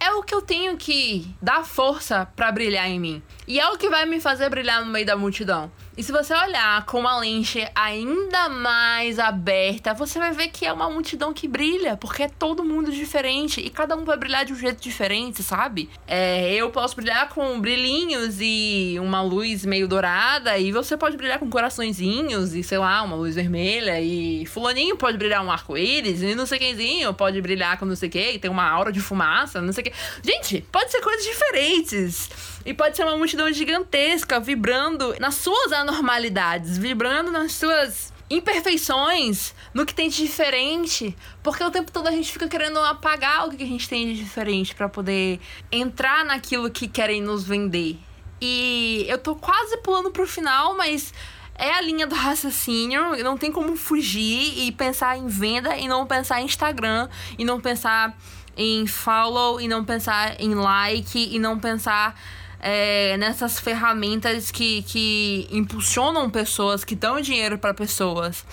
é 0.00 0.12
o 0.12 0.22
que 0.22 0.34
eu 0.34 0.40
tenho 0.40 0.76
que 0.76 1.34
dar 1.42 1.64
força 1.64 2.26
para 2.34 2.50
brilhar 2.50 2.88
em 2.88 2.98
mim. 2.98 3.22
E 3.48 3.58
é 3.58 3.66
o 3.70 3.78
que 3.78 3.88
vai 3.88 4.04
me 4.04 4.20
fazer 4.20 4.50
brilhar 4.50 4.84
no 4.84 4.92
meio 4.92 5.06
da 5.06 5.16
multidão. 5.16 5.72
E 5.96 6.02
se 6.02 6.12
você 6.12 6.34
olhar 6.34 6.84
com 6.84 7.00
uma 7.00 7.18
lente 7.18 7.66
ainda 7.74 8.48
mais 8.50 9.18
aberta, 9.18 9.94
você 9.94 10.18
vai 10.18 10.32
ver 10.32 10.48
que 10.48 10.66
é 10.66 10.72
uma 10.72 10.88
multidão 10.90 11.32
que 11.32 11.48
brilha, 11.48 11.96
porque 11.96 12.24
é 12.24 12.28
todo 12.28 12.62
mundo 12.62 12.92
diferente 12.92 13.58
e 13.60 13.70
cada 13.70 13.96
um 13.96 14.04
vai 14.04 14.18
brilhar 14.18 14.44
de 14.44 14.52
um 14.52 14.56
jeito 14.56 14.82
diferente, 14.82 15.42
sabe? 15.42 15.88
É, 16.06 16.52
eu 16.54 16.70
posso 16.70 16.94
brilhar 16.94 17.30
com 17.30 17.58
brilhinhos 17.58 18.36
e 18.38 18.96
uma 19.00 19.22
luz 19.22 19.64
meio 19.64 19.88
dourada, 19.88 20.56
e 20.58 20.70
você 20.70 20.94
pode 20.94 21.16
brilhar 21.16 21.38
com 21.38 21.48
coraçõezinhos 21.48 22.54
e 22.54 22.62
sei 22.62 22.78
lá, 22.78 23.02
uma 23.02 23.16
luz 23.16 23.34
vermelha, 23.34 23.98
e 23.98 24.44
Fulaninho 24.44 24.94
pode 24.94 25.16
brilhar 25.16 25.42
um 25.42 25.50
arco-íris, 25.50 26.22
e 26.22 26.34
não 26.34 26.44
sei 26.44 26.58
quemzinho 26.58 27.14
pode 27.14 27.40
brilhar 27.40 27.78
com 27.78 27.86
não 27.86 27.96
sei 27.96 28.10
o 28.10 28.12
que, 28.12 28.38
tem 28.38 28.50
uma 28.50 28.68
aura 28.68 28.92
de 28.92 29.00
fumaça, 29.00 29.60
não 29.60 29.72
sei 29.72 29.82
o 29.82 29.84
que. 29.86 29.92
Gente, 30.22 30.64
pode 30.70 30.92
ser 30.92 31.00
coisas 31.00 31.24
diferentes. 31.24 32.30
E 32.68 32.74
pode 32.74 32.94
ser 32.98 33.04
uma 33.04 33.16
multidão 33.16 33.50
gigantesca 33.50 34.38
vibrando 34.38 35.16
nas 35.18 35.36
suas 35.36 35.72
anormalidades, 35.72 36.76
vibrando 36.76 37.30
nas 37.30 37.52
suas 37.52 38.12
imperfeições, 38.28 39.54
no 39.72 39.86
que 39.86 39.94
tem 39.94 40.10
de 40.10 40.18
diferente, 40.18 41.16
porque 41.42 41.64
o 41.64 41.70
tempo 41.70 41.90
todo 41.90 42.08
a 42.08 42.10
gente 42.10 42.30
fica 42.30 42.46
querendo 42.46 42.78
apagar 42.80 43.48
o 43.48 43.50
que 43.50 43.62
a 43.62 43.66
gente 43.66 43.88
tem 43.88 44.08
de 44.08 44.22
diferente 44.22 44.74
para 44.74 44.86
poder 44.86 45.40
entrar 45.72 46.26
naquilo 46.26 46.70
que 46.70 46.86
querem 46.86 47.22
nos 47.22 47.42
vender. 47.42 47.98
E 48.38 49.06
eu 49.08 49.16
tô 49.16 49.34
quase 49.34 49.78
pulando 49.78 50.10
pro 50.10 50.26
final, 50.26 50.76
mas 50.76 51.14
é 51.54 51.70
a 51.70 51.80
linha 51.80 52.06
do 52.06 52.14
raciocínio, 52.14 53.16
não 53.24 53.38
tem 53.38 53.50
como 53.50 53.76
fugir 53.76 54.58
e 54.58 54.72
pensar 54.72 55.16
em 55.16 55.26
venda 55.26 55.74
e 55.78 55.88
não 55.88 56.06
pensar 56.06 56.42
em 56.42 56.44
Instagram 56.44 57.08
e 57.38 57.46
não 57.46 57.62
pensar 57.62 58.14
em 58.54 58.86
follow 58.86 59.58
e 59.58 59.66
não 59.66 59.86
pensar 59.86 60.38
em 60.38 60.54
like 60.54 61.34
e 61.34 61.38
não 61.38 61.58
pensar 61.58 62.14
é, 62.60 63.16
nessas 63.16 63.58
ferramentas 63.58 64.50
que, 64.50 64.82
que 64.82 65.48
impulsionam 65.50 66.28
pessoas, 66.30 66.84
que 66.84 66.94
dão 66.94 67.20
dinheiro 67.20 67.58
para 67.58 67.72
pessoas. 67.74 68.44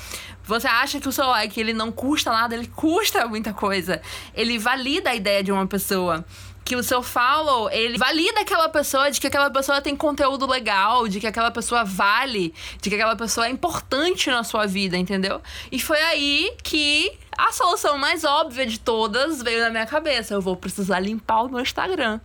Você 0.44 0.68
acha 0.68 1.00
que 1.00 1.08
o 1.08 1.12
seu 1.12 1.26
like 1.26 1.60
ele 1.60 1.74
não 1.74 1.92
custa 1.92 2.32
nada, 2.32 2.54
ele 2.54 2.68
custa 2.68 3.28
muita 3.28 3.52
coisa. 3.52 4.02
Ele 4.34 4.60
valida 4.60 5.10
a 5.10 5.16
ideia 5.16 5.44
de 5.44 5.52
uma 5.52 5.66
pessoa 5.66 6.24
que 6.66 6.76
o 6.76 6.82
seu 6.82 7.04
follow, 7.04 7.70
ele 7.70 7.96
valida 7.96 8.42
aquela 8.42 8.68
pessoa 8.68 9.12
de 9.12 9.22
que 9.22 9.28
aquela 9.28 9.52
pessoa 9.52 9.80
tem 9.82 9.96
conteúdo 9.96 10.48
legal, 10.48 11.08
de 11.08 11.20
que 11.20 11.28
aquela 11.28 11.52
pessoa 11.52 11.84
vale, 11.84 12.56
de 12.82 12.90
que 12.90 12.96
aquela 12.96 13.16
pessoa 13.16 13.46
é 13.46 13.52
importante 13.52 14.32
na 14.32 14.44
sua 14.44 14.66
vida, 14.66 14.98
entendeu? 14.98 15.40
E 15.72 15.80
foi 15.80 16.02
aí 16.02 16.52
que 16.64 17.12
a 17.38 17.52
solução 17.52 17.98
mais 17.98 18.24
óbvia 18.24 18.66
de 18.66 18.80
todas 18.80 19.42
veio 19.42 19.60
na 19.62 19.70
minha 19.70 19.86
cabeça. 19.86 20.34
Eu 20.34 20.42
vou 20.42 20.56
precisar 20.56 21.00
limpar 21.00 21.44
o 21.44 21.50
meu 21.50 21.60
Instagram. 21.60 22.20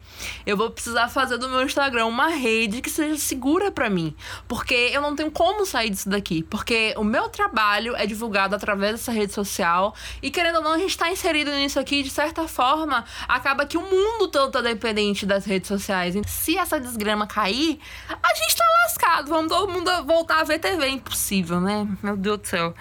Eu 0.47 0.57
vou 0.57 0.71
precisar 0.71 1.09
fazer 1.09 1.37
do 1.39 1.49
meu 1.49 1.63
Instagram 1.63 2.07
uma 2.07 2.29
rede 2.29 2.81
que 2.81 2.89
seja 2.89 3.17
segura 3.17 3.73
para 3.73 3.91
mim. 3.91 4.15
Porque 4.47 4.75
eu 4.93 5.03
não 5.03 5.17
tenho 5.17 5.31
como 5.31 5.67
sair 5.67 5.91
disso 5.91 6.09
daqui. 6.09 6.43
Porque 6.45 6.95
o 6.97 7.03
meu 7.03 7.29
trabalho 7.29 7.97
é 7.97 8.07
divulgado 8.07 8.55
através 8.55 8.93
dessa 8.93 9.11
rede 9.11 9.33
social. 9.33 9.95
E 10.23 10.31
querendo 10.31 10.57
ou 10.57 10.63
não, 10.63 10.73
a 10.73 10.79
gente 10.79 10.97
tá 10.97 11.11
inserido 11.11 11.51
nisso 11.51 11.81
aqui, 11.81 12.03
de 12.03 12.11
certa 12.11 12.47
forma, 12.47 13.05
acaba 13.27 13.67
que 13.67 13.77
o 13.77 13.83
mundo 13.83 14.29
todo 14.29 14.53
tá 14.53 14.61
dependente 14.61 15.27
das 15.27 15.45
redes 15.45 15.69
sociais. 15.69 16.15
Se 16.27 16.57
essa 16.57 16.79
desgrama 16.79 17.27
cair, 17.27 17.81
a 18.09 18.35
gente 18.35 18.57
tá 18.57 18.65
lascado. 18.85 19.29
Vamos 19.29 19.51
todo 19.51 19.73
mundo 19.73 19.91
voltar 20.05 20.41
a 20.41 20.45
ver 20.45 20.61
TV. 20.61 20.89
Impossível, 20.89 21.61
né? 21.61 21.87
Meu 22.03 22.17
Deus 22.17 22.39
do 22.39 22.47
céu. 22.47 22.75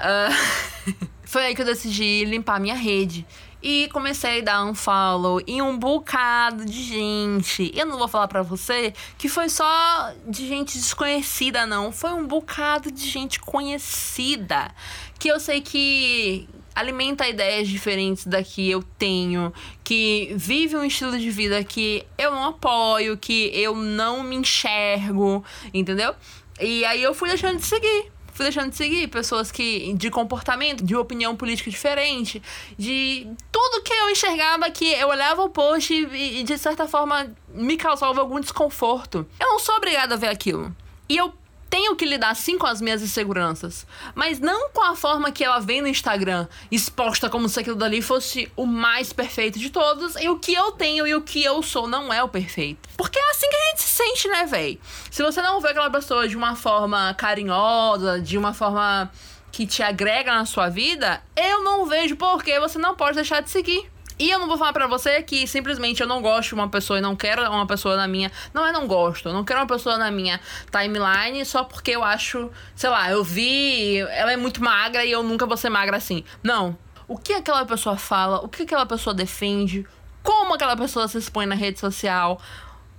Uh... 0.00 1.10
Foi 1.30 1.44
aí 1.44 1.54
que 1.54 1.62
eu 1.62 1.66
decidi 1.66 2.24
limpar 2.24 2.58
minha 2.58 2.74
rede. 2.74 3.24
E 3.62 3.88
comecei 3.92 4.40
a 4.40 4.44
dar 4.44 4.64
um 4.64 4.74
follow 4.74 5.40
em 5.46 5.62
um 5.62 5.78
bocado 5.78 6.64
de 6.64 6.82
gente. 6.82 7.70
Eu 7.72 7.86
não 7.86 7.98
vou 7.98 8.08
falar 8.08 8.26
para 8.26 8.42
você 8.42 8.92
que 9.16 9.28
foi 9.28 9.48
só 9.48 10.12
de 10.26 10.48
gente 10.48 10.76
desconhecida, 10.76 11.64
não. 11.66 11.92
Foi 11.92 12.10
um 12.10 12.26
bocado 12.26 12.90
de 12.90 13.08
gente 13.08 13.38
conhecida. 13.38 14.74
Que 15.20 15.28
eu 15.28 15.38
sei 15.38 15.60
que 15.60 16.48
alimenta 16.74 17.28
ideias 17.28 17.68
diferentes 17.68 18.26
da 18.26 18.42
que 18.42 18.68
eu 18.68 18.82
tenho, 18.98 19.52
que 19.84 20.32
vive 20.34 20.74
um 20.74 20.84
estilo 20.84 21.16
de 21.16 21.30
vida 21.30 21.62
que 21.62 22.04
eu 22.18 22.32
não 22.32 22.42
apoio, 22.46 23.16
que 23.16 23.52
eu 23.54 23.76
não 23.76 24.24
me 24.24 24.34
enxergo, 24.34 25.44
entendeu? 25.72 26.12
E 26.60 26.84
aí 26.84 27.00
eu 27.00 27.14
fui 27.14 27.28
deixando 27.28 27.58
de 27.58 27.66
seguir 27.66 28.10
fui 28.40 28.44
deixando 28.44 28.70
de 28.70 28.76
seguir 28.76 29.06
pessoas 29.08 29.52
que 29.52 29.92
de 29.92 30.10
comportamento, 30.10 30.82
de 30.82 30.96
opinião 30.96 31.36
política 31.36 31.70
diferente, 31.70 32.42
de 32.78 33.28
tudo 33.52 33.82
que 33.82 33.92
eu 33.92 34.10
enxergava 34.10 34.70
que 34.70 34.90
eu 34.94 35.08
olhava 35.08 35.42
o 35.42 35.50
post 35.50 35.92
e, 35.92 36.40
e 36.40 36.42
de 36.42 36.56
certa 36.56 36.88
forma 36.88 37.30
me 37.52 37.76
causava 37.76 38.18
algum 38.18 38.40
desconforto. 38.40 39.26
Eu 39.38 39.46
não 39.46 39.58
sou 39.58 39.76
obrigada 39.76 40.14
a 40.14 40.18
ver 40.18 40.28
aquilo. 40.28 40.74
E 41.06 41.16
eu 41.16 41.34
tenho 41.70 41.94
que 41.94 42.04
lidar 42.04 42.34
sim 42.34 42.58
com 42.58 42.66
as 42.66 42.80
minhas 42.80 43.00
inseguranças, 43.00 43.86
mas 44.14 44.40
não 44.40 44.70
com 44.70 44.82
a 44.82 44.96
forma 44.96 45.30
que 45.30 45.44
ela 45.44 45.60
vem 45.60 45.80
no 45.80 45.86
Instagram, 45.86 46.48
exposta 46.70 47.30
como 47.30 47.48
se 47.48 47.60
aquilo 47.60 47.76
dali 47.76 48.02
fosse 48.02 48.50
o 48.56 48.66
mais 48.66 49.12
perfeito 49.12 49.58
de 49.58 49.70
todos, 49.70 50.16
e 50.16 50.28
o 50.28 50.38
que 50.38 50.52
eu 50.52 50.72
tenho 50.72 51.06
e 51.06 51.14
o 51.14 51.22
que 51.22 51.44
eu 51.44 51.62
sou 51.62 51.86
não 51.86 52.12
é 52.12 52.22
o 52.22 52.28
perfeito. 52.28 52.88
Porque 52.96 53.18
é 53.18 53.30
assim 53.30 53.48
que 53.48 53.56
a 53.56 53.68
gente 53.68 53.82
se 53.82 53.88
sente, 53.88 54.28
né, 54.28 54.44
véi? 54.46 54.80
Se 55.10 55.22
você 55.22 55.40
não 55.40 55.60
vê 55.60 55.68
aquela 55.68 55.90
pessoa 55.90 56.26
de 56.26 56.36
uma 56.36 56.56
forma 56.56 57.14
carinhosa, 57.14 58.20
de 58.20 58.36
uma 58.36 58.52
forma 58.52 59.10
que 59.52 59.66
te 59.66 59.82
agrega 59.82 60.34
na 60.34 60.44
sua 60.44 60.68
vida, 60.68 61.22
eu 61.36 61.62
não 61.62 61.86
vejo 61.86 62.16
por 62.16 62.42
que 62.42 62.58
você 62.58 62.78
não 62.78 62.96
pode 62.96 63.14
deixar 63.14 63.40
de 63.40 63.50
seguir. 63.50 63.90
E 64.20 64.28
eu 64.28 64.38
não 64.38 64.46
vou 64.46 64.58
falar 64.58 64.74
para 64.74 64.86
você 64.86 65.22
que 65.22 65.46
simplesmente 65.46 66.02
eu 66.02 66.06
não 66.06 66.20
gosto 66.20 66.50
de 66.50 66.54
uma 66.54 66.68
pessoa 66.68 66.98
e 66.98 67.00
não 67.00 67.16
quero 67.16 67.42
uma 67.50 67.66
pessoa 67.66 67.96
na 67.96 68.06
minha. 68.06 68.30
Não 68.52 68.66
é 68.66 68.70
não 68.70 68.86
gosto, 68.86 69.30
eu 69.30 69.32
não 69.32 69.42
quero 69.42 69.60
uma 69.60 69.66
pessoa 69.66 69.96
na 69.96 70.10
minha 70.10 70.38
timeline 70.70 71.42
só 71.46 71.64
porque 71.64 71.92
eu 71.92 72.04
acho, 72.04 72.50
sei 72.76 72.90
lá, 72.90 73.10
eu 73.10 73.24
vi, 73.24 73.96
ela 73.96 74.30
é 74.30 74.36
muito 74.36 74.62
magra 74.62 75.06
e 75.06 75.10
eu 75.10 75.22
nunca 75.22 75.46
vou 75.46 75.56
ser 75.56 75.70
magra 75.70 75.96
assim. 75.96 76.22
Não. 76.42 76.76
O 77.08 77.16
que 77.16 77.32
aquela 77.32 77.64
pessoa 77.64 77.96
fala, 77.96 78.44
o 78.44 78.48
que 78.48 78.64
aquela 78.64 78.84
pessoa 78.84 79.14
defende, 79.14 79.86
como 80.22 80.52
aquela 80.52 80.76
pessoa 80.76 81.08
se 81.08 81.16
expõe 81.16 81.46
na 81.46 81.54
rede 81.54 81.80
social, 81.80 82.38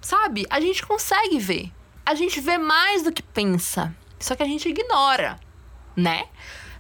sabe? 0.02 0.48
A 0.50 0.60
gente 0.60 0.84
consegue 0.84 1.38
ver. 1.38 1.72
A 2.04 2.16
gente 2.16 2.42
vê 2.42 2.58
mais 2.58 3.04
do 3.04 3.12
que 3.12 3.22
pensa. 3.22 3.96
Só 4.20 4.36
que 4.36 4.42
a 4.42 4.48
gente 4.48 4.68
ignora, 4.68 5.40
né? 5.96 6.26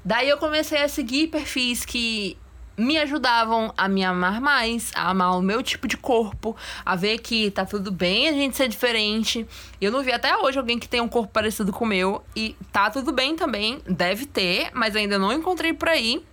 Daí 0.03 0.27
eu 0.27 0.39
comecei 0.39 0.81
a 0.81 0.87
seguir 0.87 1.27
perfis 1.27 1.85
que 1.85 2.39
me 2.77 2.97
ajudavam 2.97 3.73
a 3.77 3.87
me 3.87 4.03
amar 4.03 4.41
mais, 4.41 4.91
a 4.95 5.09
amar 5.09 5.37
o 5.37 5.41
meu 5.41 5.61
tipo 5.61 5.87
de 5.87 5.97
corpo, 5.97 6.55
a 6.85 6.95
ver 6.95 7.19
que 7.19 7.51
tá 7.51 7.65
tudo 7.65 7.91
bem 7.91 8.27
a 8.27 8.31
gente 8.31 8.55
ser 8.55 8.67
diferente. 8.67 9.45
Eu 9.79 9.91
não 9.91 10.01
vi 10.01 10.11
até 10.11 10.35
hoje 10.37 10.57
alguém 10.57 10.79
que 10.79 10.87
tem 10.87 11.01
um 11.01 11.07
corpo 11.07 11.31
parecido 11.31 11.71
com 11.71 11.85
o 11.85 11.87
meu 11.87 12.23
e 12.35 12.55
tá 12.71 12.89
tudo 12.89 13.11
bem 13.11 13.35
também, 13.35 13.79
deve 13.85 14.25
ter, 14.25 14.69
mas 14.73 14.95
ainda 14.95 15.19
não 15.19 15.31
encontrei 15.31 15.73
por 15.73 15.89
aí. 15.89 16.23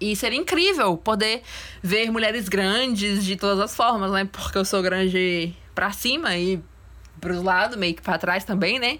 E 0.00 0.16
seria 0.16 0.38
incrível 0.38 0.96
poder 0.96 1.42
ver 1.80 2.10
mulheres 2.10 2.48
grandes 2.48 3.24
de 3.24 3.36
todas 3.36 3.60
as 3.60 3.76
formas, 3.76 4.10
né? 4.10 4.24
Porque 4.24 4.58
eu 4.58 4.64
sou 4.64 4.82
grande 4.82 5.54
pra 5.76 5.92
cima 5.92 6.36
e 6.36 6.60
pros 7.20 7.40
lados, 7.40 7.76
meio 7.76 7.94
que 7.94 8.02
pra 8.02 8.18
trás 8.18 8.44
também, 8.44 8.80
né? 8.80 8.98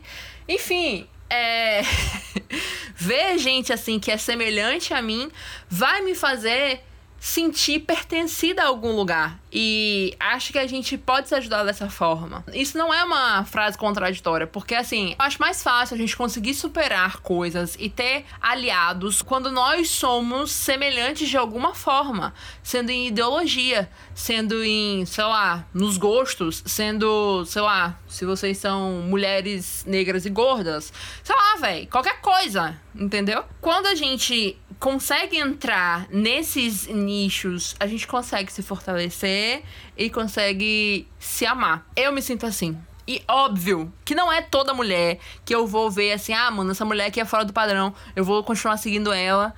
Enfim, 0.49 1.09
é. 1.29 1.83
ver 2.95 3.39
gente 3.39 3.73
assim 3.73 3.99
que 3.99 4.11
é 4.11 4.17
semelhante 4.17 4.93
a 4.95 5.03
mim 5.03 5.31
vai 5.69 6.03
me 6.03 6.15
fazer 6.15 6.81
sentir 7.23 7.79
pertencida 7.79 8.65
a 8.65 8.67
algum 8.67 8.97
lugar. 8.97 9.39
E 9.53 10.13
acho 10.19 10.51
que 10.51 10.59
a 10.59 10.67
gente 10.67 10.99
pode 10.99 11.29
se 11.29 11.35
ajudar 11.37 11.63
dessa 11.63 11.89
forma. 11.89 12.45
Isso 12.53 12.77
não 12.77 12.93
é 12.93 13.05
uma 13.05 13.45
frase 13.45 13.79
contraditória, 13.79 14.45
porque 14.45 14.75
assim, 14.75 15.15
acho 15.17 15.41
mais 15.41 15.63
fácil 15.63 15.95
a 15.95 15.99
gente 15.99 16.17
conseguir 16.17 16.53
superar 16.53 17.21
coisas 17.21 17.77
e 17.79 17.89
ter 17.89 18.25
aliados 18.41 19.23
quando 19.23 19.53
nós 19.53 19.89
somos 19.89 20.51
semelhantes 20.51 21.29
de 21.29 21.37
alguma 21.37 21.77
forma, 21.77 22.35
sendo 22.61 22.91
em 22.91 23.07
ideologia, 23.07 23.89
sendo 24.17 24.65
em, 24.65 25.07
sei 25.07 25.25
lá, 25.25 25.65
nos 25.73 25.97
gostos, 25.97 26.61
sendo, 26.67 27.45
sei 27.45 27.63
lá, 27.63 28.01
se 28.09 28.25
vocês 28.25 28.59
são 28.59 28.95
mulheres 29.03 29.85
negras 29.87 30.27
e 30.27 30.31
gordas, 30.31 30.93
sei 31.23 31.37
lá, 31.37 31.55
velho, 31.61 31.87
qualquer 31.87 32.21
coisa, 32.21 32.77
entendeu? 32.97 33.45
Quando 33.61 33.87
a 33.87 33.95
gente 33.95 34.59
consegue 34.83 35.39
entrar 35.39 36.09
nesses 36.11 36.89
nichos, 36.89 37.77
a 37.79 37.87
gente 37.87 38.05
consegue 38.05 38.53
se 38.53 38.65
fortalecer 38.65 39.63
e 39.97 40.11
consegue 40.11 41.07
se 41.21 41.47
amar. 41.47 41.87
Eu 41.95 42.11
me 42.11 42.21
sinto 42.21 42.47
assim. 42.47 42.77
E 43.07 43.23
óbvio 43.29 43.93
que 44.05 44.13
não 44.13 44.33
é 44.33 44.43
toda 44.43 44.75
mulher 44.75 45.21
que 45.45 45.55
eu 45.55 45.69
vou 45.69 45.89
ver 45.89 46.11
assim, 46.11 46.33
ah, 46.33 46.51
mano, 46.51 46.73
essa 46.73 46.85
mulher 46.85 47.07
aqui 47.07 47.21
é 47.21 47.25
fora 47.25 47.45
do 47.45 47.53
padrão, 47.53 47.95
eu 48.17 48.25
vou 48.25 48.43
continuar 48.43 48.77
seguindo 48.77 49.13
ela 49.13 49.55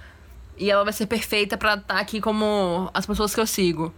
e 0.58 0.70
ela 0.70 0.84
vai 0.84 0.92
ser 0.92 1.06
perfeita 1.06 1.56
para 1.56 1.72
estar 1.72 1.94
tá 1.94 2.00
aqui 2.00 2.20
como 2.20 2.90
as 2.92 3.06
pessoas 3.06 3.34
que 3.34 3.40
eu 3.40 3.46
sigo. 3.46 3.94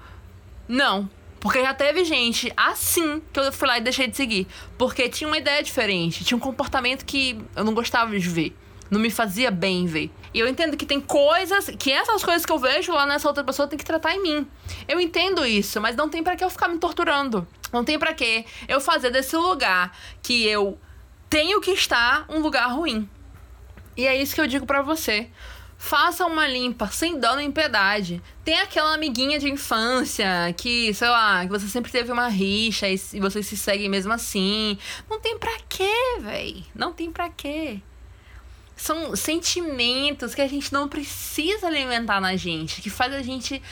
Não. 0.68 1.10
Porque 1.40 1.60
já 1.60 1.74
teve 1.74 2.04
gente 2.04 2.52
assim 2.56 3.20
que 3.32 3.40
eu 3.40 3.52
fui 3.52 3.66
lá 3.66 3.78
e 3.78 3.80
deixei 3.80 4.06
de 4.06 4.16
seguir. 4.16 4.46
Porque 4.78 5.08
tinha 5.08 5.26
uma 5.26 5.38
ideia 5.38 5.60
diferente, 5.60 6.24
tinha 6.24 6.36
um 6.36 6.40
comportamento 6.40 7.04
que 7.04 7.36
eu 7.56 7.64
não 7.64 7.74
gostava 7.74 8.16
de 8.16 8.28
ver. 8.28 8.56
Não 8.88 9.00
me 9.00 9.10
fazia 9.10 9.50
bem 9.50 9.86
ver. 9.86 10.12
E 10.36 10.38
eu 10.38 10.46
entendo 10.46 10.76
que 10.76 10.84
tem 10.84 11.00
coisas, 11.00 11.70
que 11.78 11.90
essas 11.90 12.22
coisas 12.22 12.44
que 12.44 12.52
eu 12.52 12.58
vejo 12.58 12.92
lá 12.92 13.06
nessa 13.06 13.26
outra 13.26 13.42
pessoa 13.42 13.66
tem 13.66 13.78
que 13.78 13.84
tratar 13.86 14.14
em 14.14 14.20
mim. 14.20 14.46
Eu 14.86 15.00
entendo 15.00 15.46
isso, 15.46 15.80
mas 15.80 15.96
não 15.96 16.10
tem 16.10 16.22
para 16.22 16.36
que 16.36 16.44
eu 16.44 16.50
ficar 16.50 16.68
me 16.68 16.76
torturando. 16.76 17.48
Não 17.72 17.82
tem 17.82 17.98
para 17.98 18.12
que 18.12 18.44
eu 18.68 18.78
fazer 18.78 19.08
desse 19.08 19.34
lugar 19.34 19.96
que 20.22 20.46
eu 20.46 20.78
tenho 21.30 21.58
que 21.58 21.70
estar 21.70 22.26
um 22.28 22.40
lugar 22.40 22.66
ruim. 22.66 23.08
E 23.96 24.06
é 24.06 24.14
isso 24.14 24.34
que 24.34 24.40
eu 24.42 24.46
digo 24.46 24.66
para 24.66 24.82
você. 24.82 25.30
Faça 25.78 26.26
uma 26.26 26.46
limpa, 26.46 26.86
sem 26.88 27.18
dó 27.18 27.34
nem 27.34 27.50
piedade. 27.50 28.22
Tem 28.44 28.60
aquela 28.60 28.92
amiguinha 28.92 29.38
de 29.38 29.50
infância 29.50 30.54
que, 30.54 30.92
sei 30.92 31.08
lá, 31.08 31.46
que 31.46 31.50
você 31.50 31.66
sempre 31.66 31.90
teve 31.90 32.12
uma 32.12 32.28
rixa 32.28 32.86
e 32.90 33.18
vocês 33.18 33.46
se 33.46 33.56
seguem 33.56 33.88
mesmo 33.88 34.12
assim. 34.12 34.76
Não 35.08 35.18
tem 35.18 35.38
pra 35.38 35.56
quê, 35.66 36.18
véi. 36.20 36.62
Não 36.74 36.92
tem 36.92 37.10
pra 37.10 37.30
quê 37.30 37.80
são 38.76 39.16
sentimentos 39.16 40.34
que 40.34 40.42
a 40.42 40.48
gente 40.48 40.72
não 40.72 40.88
precisa 40.88 41.66
alimentar 41.66 42.20
na 42.20 42.36
gente, 42.36 42.82
que 42.82 42.90
faz 42.90 43.12
a 43.14 43.22
gente 43.22 43.62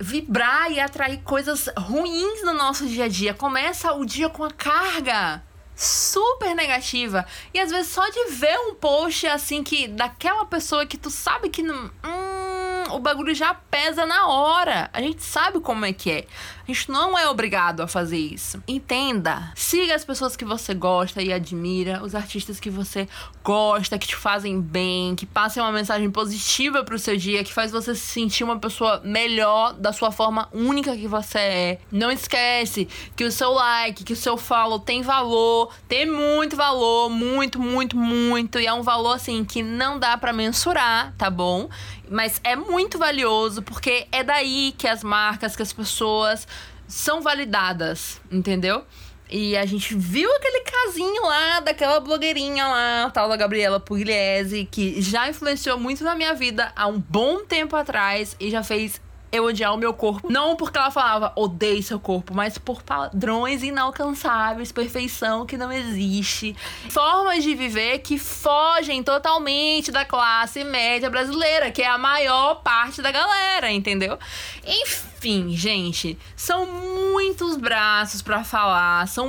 vibrar 0.00 0.70
e 0.70 0.80
atrair 0.80 1.20
coisas 1.22 1.68
ruins 1.76 2.42
no 2.42 2.54
nosso 2.54 2.86
dia 2.86 3.04
a 3.04 3.08
dia. 3.08 3.34
Começa 3.34 3.92
o 3.92 4.06
dia 4.06 4.30
com 4.30 4.44
a 4.44 4.50
carga 4.50 5.42
super 5.76 6.54
negativa. 6.54 7.26
E 7.52 7.60
às 7.60 7.70
vezes 7.70 7.92
só 7.92 8.08
de 8.08 8.30
ver 8.32 8.58
um 8.58 8.74
post 8.74 9.26
assim 9.26 9.62
que 9.62 9.86
daquela 9.86 10.44
pessoa 10.44 10.86
que 10.86 10.96
tu 10.96 11.10
sabe 11.10 11.50
que 11.50 11.62
não. 11.62 11.86
Hum, 12.04 12.47
o 12.90 12.98
bagulho 12.98 13.34
já 13.34 13.54
pesa 13.54 14.06
na 14.06 14.28
hora. 14.28 14.90
A 14.92 15.00
gente 15.00 15.22
sabe 15.22 15.60
como 15.60 15.84
é 15.84 15.92
que 15.92 16.10
é. 16.10 16.26
A 16.68 16.72
gente 16.72 16.90
não 16.90 17.18
é 17.18 17.26
obrigado 17.26 17.80
a 17.80 17.88
fazer 17.88 18.18
isso. 18.18 18.62
Entenda. 18.68 19.52
Siga 19.54 19.94
as 19.94 20.04
pessoas 20.04 20.36
que 20.36 20.44
você 20.44 20.74
gosta 20.74 21.22
e 21.22 21.32
admira, 21.32 22.02
os 22.02 22.14
artistas 22.14 22.60
que 22.60 22.68
você 22.68 23.08
gosta, 23.42 23.98
que 23.98 24.06
te 24.06 24.14
fazem 24.14 24.60
bem, 24.60 25.16
que 25.16 25.24
passem 25.24 25.62
uma 25.62 25.72
mensagem 25.72 26.10
positiva 26.10 26.84
pro 26.84 26.98
seu 26.98 27.16
dia, 27.16 27.42
que 27.42 27.54
faz 27.54 27.72
você 27.72 27.94
se 27.94 28.02
sentir 28.02 28.44
uma 28.44 28.58
pessoa 28.58 29.00
melhor 29.02 29.72
da 29.72 29.94
sua 29.94 30.10
forma 30.10 30.46
única 30.52 30.94
que 30.94 31.08
você 31.08 31.38
é. 31.38 31.78
Não 31.90 32.10
esquece 32.10 32.86
que 33.16 33.24
o 33.24 33.32
seu 33.32 33.50
like, 33.52 34.04
que 34.04 34.12
o 34.12 34.16
seu 34.16 34.36
follow 34.36 34.78
tem 34.78 35.00
valor, 35.00 35.72
tem 35.88 36.04
muito 36.04 36.54
valor, 36.54 37.08
muito, 37.08 37.58
muito, 37.58 37.96
muito. 37.96 38.60
E 38.60 38.66
é 38.66 38.72
um 38.74 38.82
valor 38.82 39.14
assim 39.14 39.42
que 39.42 39.62
não 39.62 39.98
dá 39.98 40.18
para 40.18 40.34
mensurar, 40.34 41.14
tá 41.16 41.30
bom? 41.30 41.70
Mas 42.10 42.40
é 42.44 42.56
muito 42.56 42.98
valioso 42.98 43.62
porque 43.62 44.06
é 44.10 44.22
daí 44.24 44.74
que 44.76 44.86
as 44.86 45.02
marcas, 45.02 45.54
que 45.54 45.62
as 45.62 45.72
pessoas 45.72 46.46
são 46.86 47.20
validadas, 47.20 48.20
entendeu? 48.30 48.84
E 49.30 49.56
a 49.56 49.66
gente 49.66 49.94
viu 49.94 50.30
aquele 50.36 50.60
casinho 50.60 51.22
lá 51.22 51.60
daquela 51.60 52.00
blogueirinha 52.00 52.66
lá, 52.66 53.10
tal 53.10 53.28
da 53.28 53.36
Gabriela 53.36 53.78
Pugliese, 53.78 54.66
que 54.70 55.02
já 55.02 55.28
influenciou 55.28 55.78
muito 55.78 56.02
na 56.02 56.14
minha 56.14 56.32
vida 56.32 56.72
há 56.74 56.86
um 56.86 56.98
bom 56.98 57.44
tempo 57.44 57.76
atrás 57.76 58.34
e 58.40 58.50
já 58.50 58.62
fez 58.62 58.98
eu 59.30 59.44
odiar 59.44 59.74
o 59.74 59.76
meu 59.76 59.92
corpo. 59.92 60.30
Não 60.30 60.56
porque 60.56 60.78
ela 60.78 60.90
falava 60.90 61.32
odeie 61.36 61.82
seu 61.82 62.00
corpo, 62.00 62.34
mas 62.34 62.58
por 62.58 62.82
padrões 62.82 63.62
inalcançáveis, 63.62 64.72
perfeição 64.72 65.44
que 65.46 65.56
não 65.56 65.70
existe. 65.70 66.56
Formas 66.90 67.42
de 67.42 67.54
viver 67.54 67.98
que 67.98 68.18
fogem 68.18 69.02
totalmente 69.02 69.92
da 69.92 70.04
classe 70.04 70.64
média 70.64 71.10
brasileira, 71.10 71.70
que 71.70 71.82
é 71.82 71.88
a 71.88 71.98
maior 71.98 72.56
parte 72.56 73.02
da 73.02 73.10
galera, 73.10 73.70
entendeu? 73.70 74.18
Enfim, 74.64 75.50
gente, 75.56 76.18
são 76.36 76.66
muitos 76.66 77.56
braços 77.56 78.22
para 78.22 78.44
falar, 78.44 79.06
são 79.08 79.28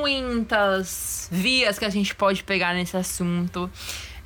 muitas 0.00 1.28
vias 1.30 1.78
que 1.78 1.84
a 1.84 1.90
gente 1.90 2.14
pode 2.14 2.42
pegar 2.42 2.74
nesse 2.74 2.96
assunto. 2.96 3.70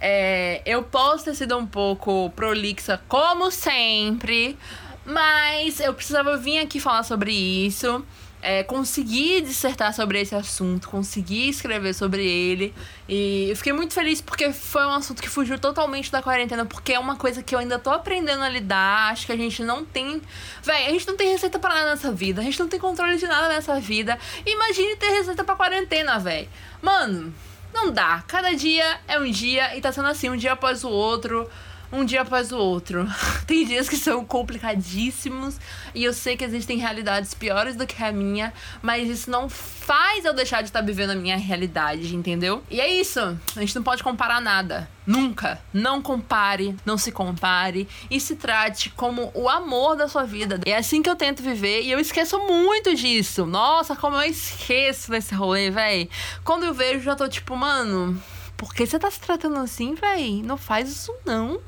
É, 0.00 0.61
eu 0.66 0.83
posso 0.83 1.24
ter 1.24 1.35
sido 1.35 1.57
um 1.57 1.66
pouco 1.66 2.30
prolixa, 2.37 3.00
como 3.09 3.50
sempre, 3.50 4.59
mas 5.05 5.81
eu 5.81 5.93
precisava 5.93 6.37
vir 6.37 6.59
aqui 6.59 6.81
falar 6.81 7.03
sobre 7.03 7.33
isso. 7.33 8.05
É, 8.47 8.62
conseguir 8.62 9.40
dissertar 9.40 9.95
sobre 9.95 10.21
esse 10.21 10.35
assunto, 10.35 10.90
conseguir 10.90 11.49
escrever 11.49 11.95
sobre 11.95 12.27
ele. 12.27 12.75
E 13.09 13.49
eu 13.49 13.57
fiquei 13.57 13.73
muito 13.73 13.95
feliz 13.95 14.21
porque 14.21 14.53
foi 14.53 14.85
um 14.85 14.93
assunto 14.93 15.23
que 15.23 15.31
fugiu 15.31 15.59
totalmente 15.59 16.12
da 16.12 16.21
quarentena, 16.21 16.67
porque 16.67 16.93
é 16.93 16.99
uma 16.99 17.17
coisa 17.17 17.43
que 17.43 17.55
eu 17.55 17.59
ainda 17.59 17.79
tô 17.79 17.88
aprendendo 17.88 18.43
a 18.43 18.49
lidar. 18.51 19.12
Acho 19.12 19.25
que 19.25 19.33
a 19.33 19.37
gente 19.37 19.62
não 19.62 19.83
tem. 19.83 20.21
Véi, 20.62 20.87
a 20.87 20.90
gente 20.90 21.07
não 21.07 21.17
tem 21.17 21.33
receita 21.33 21.59
para 21.59 21.75
nada 21.75 21.90
nessa 21.90 22.12
vida, 22.12 22.43
a 22.43 22.45
gente 22.45 22.61
não 22.61 22.69
tem 22.69 22.79
controle 22.79 23.17
de 23.17 23.27
nada 23.27 23.49
nessa 23.49 23.81
vida. 23.81 24.19
Imagine 24.45 24.97
ter 24.97 25.09
receita 25.09 25.43
pra 25.43 25.57
quarentena, 25.57 26.19
véi. 26.19 26.47
Mano, 26.83 27.33
não 27.73 27.90
dá. 27.90 28.23
Cada 28.29 28.55
dia 28.55 29.01
é 29.09 29.19
um 29.19 29.31
dia 29.31 29.75
e 29.75 29.81
tá 29.81 29.90
sendo 29.90 30.09
assim, 30.09 30.29
um 30.29 30.37
dia 30.37 30.53
após 30.53 30.85
o 30.85 30.90
outro 30.90 31.49
um 31.94 32.04
dia 32.04 32.22
após 32.22 32.50
o 32.50 32.59
outro. 32.59 33.07
Tem 33.46 33.64
dias 33.64 33.88
que 33.88 33.96
são 33.96 34.24
complicadíssimos 34.24 35.57
e 35.94 36.02
eu 36.02 36.12
sei 36.12 36.37
que 36.37 36.44
existem 36.44 36.76
realidades 36.76 37.33
piores 37.33 37.76
do 37.76 37.87
que 37.87 38.02
a 38.02 38.11
minha, 38.11 38.52
mas 38.83 39.09
isso 39.09 39.30
não 39.30 39.48
faz 39.48 40.24
eu 40.24 40.35
deixar 40.35 40.62
de 40.62 40.68
estar 40.68 40.80
vivendo 40.80 41.11
a 41.11 41.14
minha 41.14 41.37
realidade, 41.37 42.14
entendeu? 42.16 42.62
E 42.70 42.80
é 42.80 42.88
isso. 42.88 43.20
A 43.20 43.61
gente 43.61 43.76
não 43.76 43.83
pode 43.83 44.02
comparar 44.02 44.40
nada. 44.40 44.88
Nunca. 45.07 45.61
Não 45.72 46.02
compare, 46.02 46.74
não 46.85 46.96
se 46.96 47.12
compare 47.12 47.87
e 48.11 48.18
se 48.18 48.37
trate 48.37 48.90
como 48.90 49.30
o 49.35 49.48
amor 49.48 49.96
da 49.96 50.09
sua 50.09 50.24
vida. 50.24 50.61
É 50.64 50.76
assim 50.76 51.02
que 51.02 51.11
eu 51.11 51.16
tento 51.16 51.42
viver 51.42 51.83
e 51.83 51.90
eu 51.90 52.00
esqueço 52.00 52.38
muito 52.38 52.94
disso. 52.94 53.46
Nossa, 53.46 53.94
como 53.94 54.16
eu 54.16 54.22
esqueço 54.22 55.11
desse 55.11 55.35
rolê, 55.35 55.70
véi. 55.70 56.09
Quando 56.42 56.64
eu 56.64 56.74
vejo, 56.74 57.00
já 57.00 57.14
tô 57.14 57.28
tipo, 57.28 57.54
mano, 57.54 58.20
por 58.57 58.75
que 58.75 58.87
você 58.87 58.99
tá 58.99 59.11
se 59.11 59.21
tratando 59.21 59.57
assim, 59.59 59.95
véi? 59.95 60.43
Não 60.43 60.57
faz 60.57 60.88
isso 60.90 61.14
não. 61.25 61.61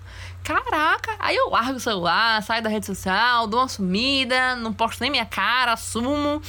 Caraca! 0.43 1.17
Aí 1.19 1.35
eu 1.35 1.51
largo 1.51 1.75
o 1.77 1.81
celular, 1.81 2.43
saio 2.43 2.63
da 2.63 2.69
rede 2.69 2.87
social, 2.87 3.47
dou 3.47 3.61
uma 3.61 3.69
sumida, 3.69 4.55
não 4.55 4.73
posto 4.73 5.01
nem 5.01 5.11
minha 5.11 5.27
cara, 5.27 5.73
assumo. 5.73 6.41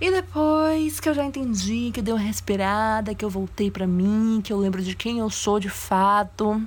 E 0.00 0.10
depois 0.10 1.00
que 1.00 1.08
eu 1.08 1.14
já 1.14 1.24
entendi, 1.24 1.90
que 1.94 2.02
deu 2.02 2.16
uma 2.16 2.20
respirada, 2.20 3.14
que 3.14 3.24
eu 3.24 3.30
voltei 3.30 3.70
para 3.70 3.86
mim, 3.86 4.40
que 4.42 4.52
eu 4.52 4.58
lembro 4.58 4.82
de 4.82 4.94
quem 4.94 5.18
eu 5.18 5.30
sou 5.30 5.58
de 5.58 5.70
fato. 5.70 6.60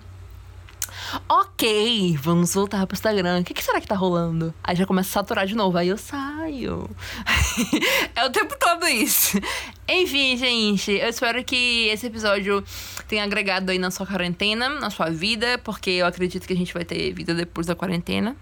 Ok, 1.28 2.18
vamos 2.22 2.54
voltar 2.54 2.86
pro 2.86 2.96
Instagram. 2.96 3.42
O 3.42 3.44
que, 3.44 3.54
que, 3.54 3.64
será 3.64 3.80
que 3.80 3.88
tá 3.88 3.96
rolando? 3.96 4.54
Aí 4.64 4.76
já 4.76 4.86
começa 4.86 5.10
a 5.10 5.14
saturar 5.14 5.46
de 5.46 5.56
novo. 5.56 5.78
Aí 5.78 5.88
eu 5.88 5.98
saio. 5.98 6.90
é 8.16 8.26
o 8.26 8.30
tempo 8.30 8.56
todo 8.60 8.88
isso. 8.88 9.40
Enfim, 9.88 10.36
gente, 10.38 10.92
eu 10.92 11.10
espero 11.10 11.44
que 11.44 11.88
esse 11.88 12.08
episódio 12.08 12.64
tenha 13.08 13.24
agregado 13.24 13.72
aí 13.72 13.78
na 13.78 13.92
sua 13.92 14.06
quarentena, 14.06 14.70
na 14.70 14.90
sua 14.90 15.10
vida, 15.10 15.58
porque 15.60 15.92
eu 15.92 16.06
acredito 16.06 16.48
que 16.48 16.54
a 16.54 16.58
gente 16.58 16.74
vai 16.74 16.84
ter 16.84 17.14
vida 17.14 17.34
depois 17.34 17.68
da 17.68 17.76
quarentena. 17.76 18.36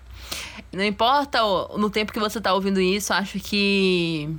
Não 0.71 0.83
importa 0.83 1.39
no 1.77 1.89
tempo 1.89 2.11
que 2.11 2.19
você 2.19 2.41
tá 2.41 2.53
ouvindo 2.53 2.81
isso, 2.81 3.13
acho 3.13 3.39
que 3.39 4.29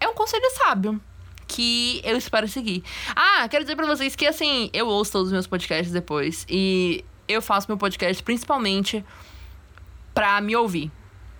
é 0.00 0.08
um 0.08 0.14
conselho 0.14 0.50
sábio 0.56 1.00
que 1.46 2.00
eu 2.04 2.16
espero 2.16 2.46
seguir. 2.46 2.82
Ah, 3.16 3.48
quero 3.48 3.64
dizer 3.64 3.76
para 3.76 3.86
vocês 3.86 4.14
que 4.14 4.26
assim, 4.26 4.68
eu 4.72 4.86
ouço 4.86 5.12
todos 5.12 5.28
os 5.28 5.32
meus 5.32 5.46
podcasts 5.46 5.92
depois 5.92 6.44
e 6.48 7.04
eu 7.28 7.42
faço 7.42 7.68
meu 7.68 7.76
podcast 7.76 8.22
principalmente 8.22 9.04
pra 10.14 10.40
me 10.40 10.56
ouvir. 10.56 10.90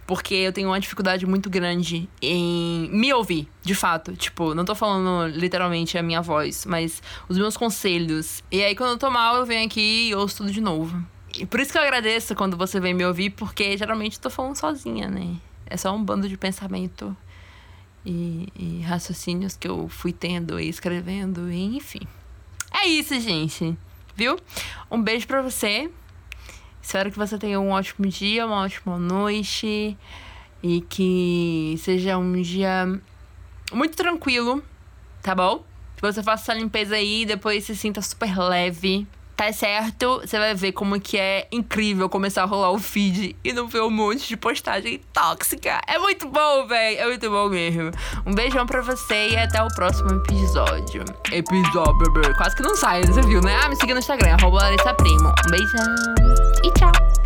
Porque 0.07 0.35
eu 0.35 0.53
tenho 0.53 0.69
uma 0.69 0.81
dificuldade 0.81 1.27
muito 1.27 1.51
grande 1.51 2.09
em 2.23 2.89
me 2.91 3.13
ouvir, 3.13 3.47
de 3.63 3.75
fato. 3.75 4.17
Tipo, 4.17 4.55
não 4.55 4.65
tô 4.65 4.75
falando 4.75 5.27
literalmente 5.37 5.99
a 5.99 6.03
minha 6.03 6.23
voz, 6.23 6.65
mas 6.65 7.03
os 7.29 7.37
meus 7.37 7.59
conselhos. 7.59 8.43
E 8.51 8.63
aí, 8.63 8.75
quando 8.75 8.93
eu 8.93 8.99
tô 8.99 9.11
mal, 9.11 9.37
eu 9.37 9.45
venho 9.45 9.67
aqui 9.67 10.09
e 10.09 10.15
ouço 10.15 10.39
tudo 10.39 10.51
de 10.51 10.63
novo. 10.63 11.05
E 11.39 11.45
por 11.45 11.61
isso 11.61 11.73
que 11.73 11.79
eu 11.79 11.83
agradeço 11.83 12.35
quando 12.35 12.57
você 12.57 12.81
vem 12.81 12.95
me 12.95 13.05
ouvir, 13.05 13.31
porque 13.31 13.77
geralmente 13.77 14.17
eu 14.17 14.23
tô 14.23 14.31
falando 14.31 14.57
sozinha, 14.57 15.09
né? 15.09 15.37
É 15.67 15.77
só 15.77 15.95
um 15.95 16.03
bando 16.03 16.27
de 16.27 16.39
pensamento 16.39 17.15
e, 18.05 18.49
e 18.57 18.81
raciocínios 18.81 19.57
que 19.57 19.69
eu 19.69 19.89
fui 19.89 20.13
tendo 20.13 20.59
e 20.59 20.69
escrevendo, 20.69 21.51
e 21.51 21.77
enfim. 21.77 22.01
É 22.73 22.87
isso, 22.87 23.19
gente. 23.21 23.77
Viu? 24.19 24.37
Um 24.91 25.01
beijo 25.01 25.29
pra 25.29 25.41
você. 25.41 25.89
Espero 26.83 27.09
que 27.09 27.17
você 27.17 27.39
tenha 27.39 27.61
um 27.61 27.71
ótimo 27.71 28.05
dia, 28.09 28.45
uma 28.45 28.65
ótima 28.65 28.99
noite 28.99 29.97
e 30.61 30.81
que 30.81 31.77
seja 31.79 32.19
um 32.19 32.43
dia 32.43 33.01
muito 33.73 33.97
tranquilo, 33.97 34.61
tá 35.23 35.37
bom? 35.37 35.65
Que 35.95 36.03
você 36.03 36.21
faça 36.21 36.51
essa 36.51 36.61
limpeza 36.61 36.97
aí 36.97 37.23
e 37.23 37.27
depois 37.27 37.63
se 37.63 37.77
sinta 37.77 38.03
super 38.03 38.37
leve 38.37 39.07
tá 39.39 39.53
certo, 39.53 40.19
você 40.19 40.37
vai 40.37 40.53
ver 40.53 40.73
como 40.73 41.01
que 41.01 41.17
é 41.17 41.47
incrível 41.53 42.09
começar 42.09 42.43
a 42.43 42.45
rolar 42.45 42.73
o 42.73 42.79
feed 42.81 43.37
e 43.45 43.53
não 43.53 43.69
ver 43.69 43.83
um 43.83 43.91
monte 43.91 44.27
de 44.27 44.37
postagem 44.37 45.01
tóxica. 45.13 45.81
É 45.87 45.97
muito 45.97 46.29
bom, 46.29 46.67
velho. 46.67 46.99
É 46.99 47.07
muito 47.07 47.31
bom 47.31 47.49
mesmo. 47.49 47.93
Um 48.27 48.35
beijão 48.35 48.67
pra 48.67 48.83
você 48.83 49.29
e 49.29 49.37
até 49.37 49.63
o 49.63 49.69
próximo 49.69 50.11
episódio. 50.11 51.05
Episódio, 51.31 52.37
quase 52.37 52.57
que 52.57 52.63
não 52.63 52.75
sai, 52.75 53.05
você 53.05 53.23
viu, 53.23 53.41
né? 53.41 53.57
Ah, 53.63 53.69
me 53.69 53.77
siga 53.77 53.95
no 53.95 54.01
Instagram, 54.01 54.35
arroba 54.41 54.57
Larissa 54.57 54.93
Primo. 54.95 55.29
Um 55.29 55.51
beijão 55.53 55.95
e 56.65 57.18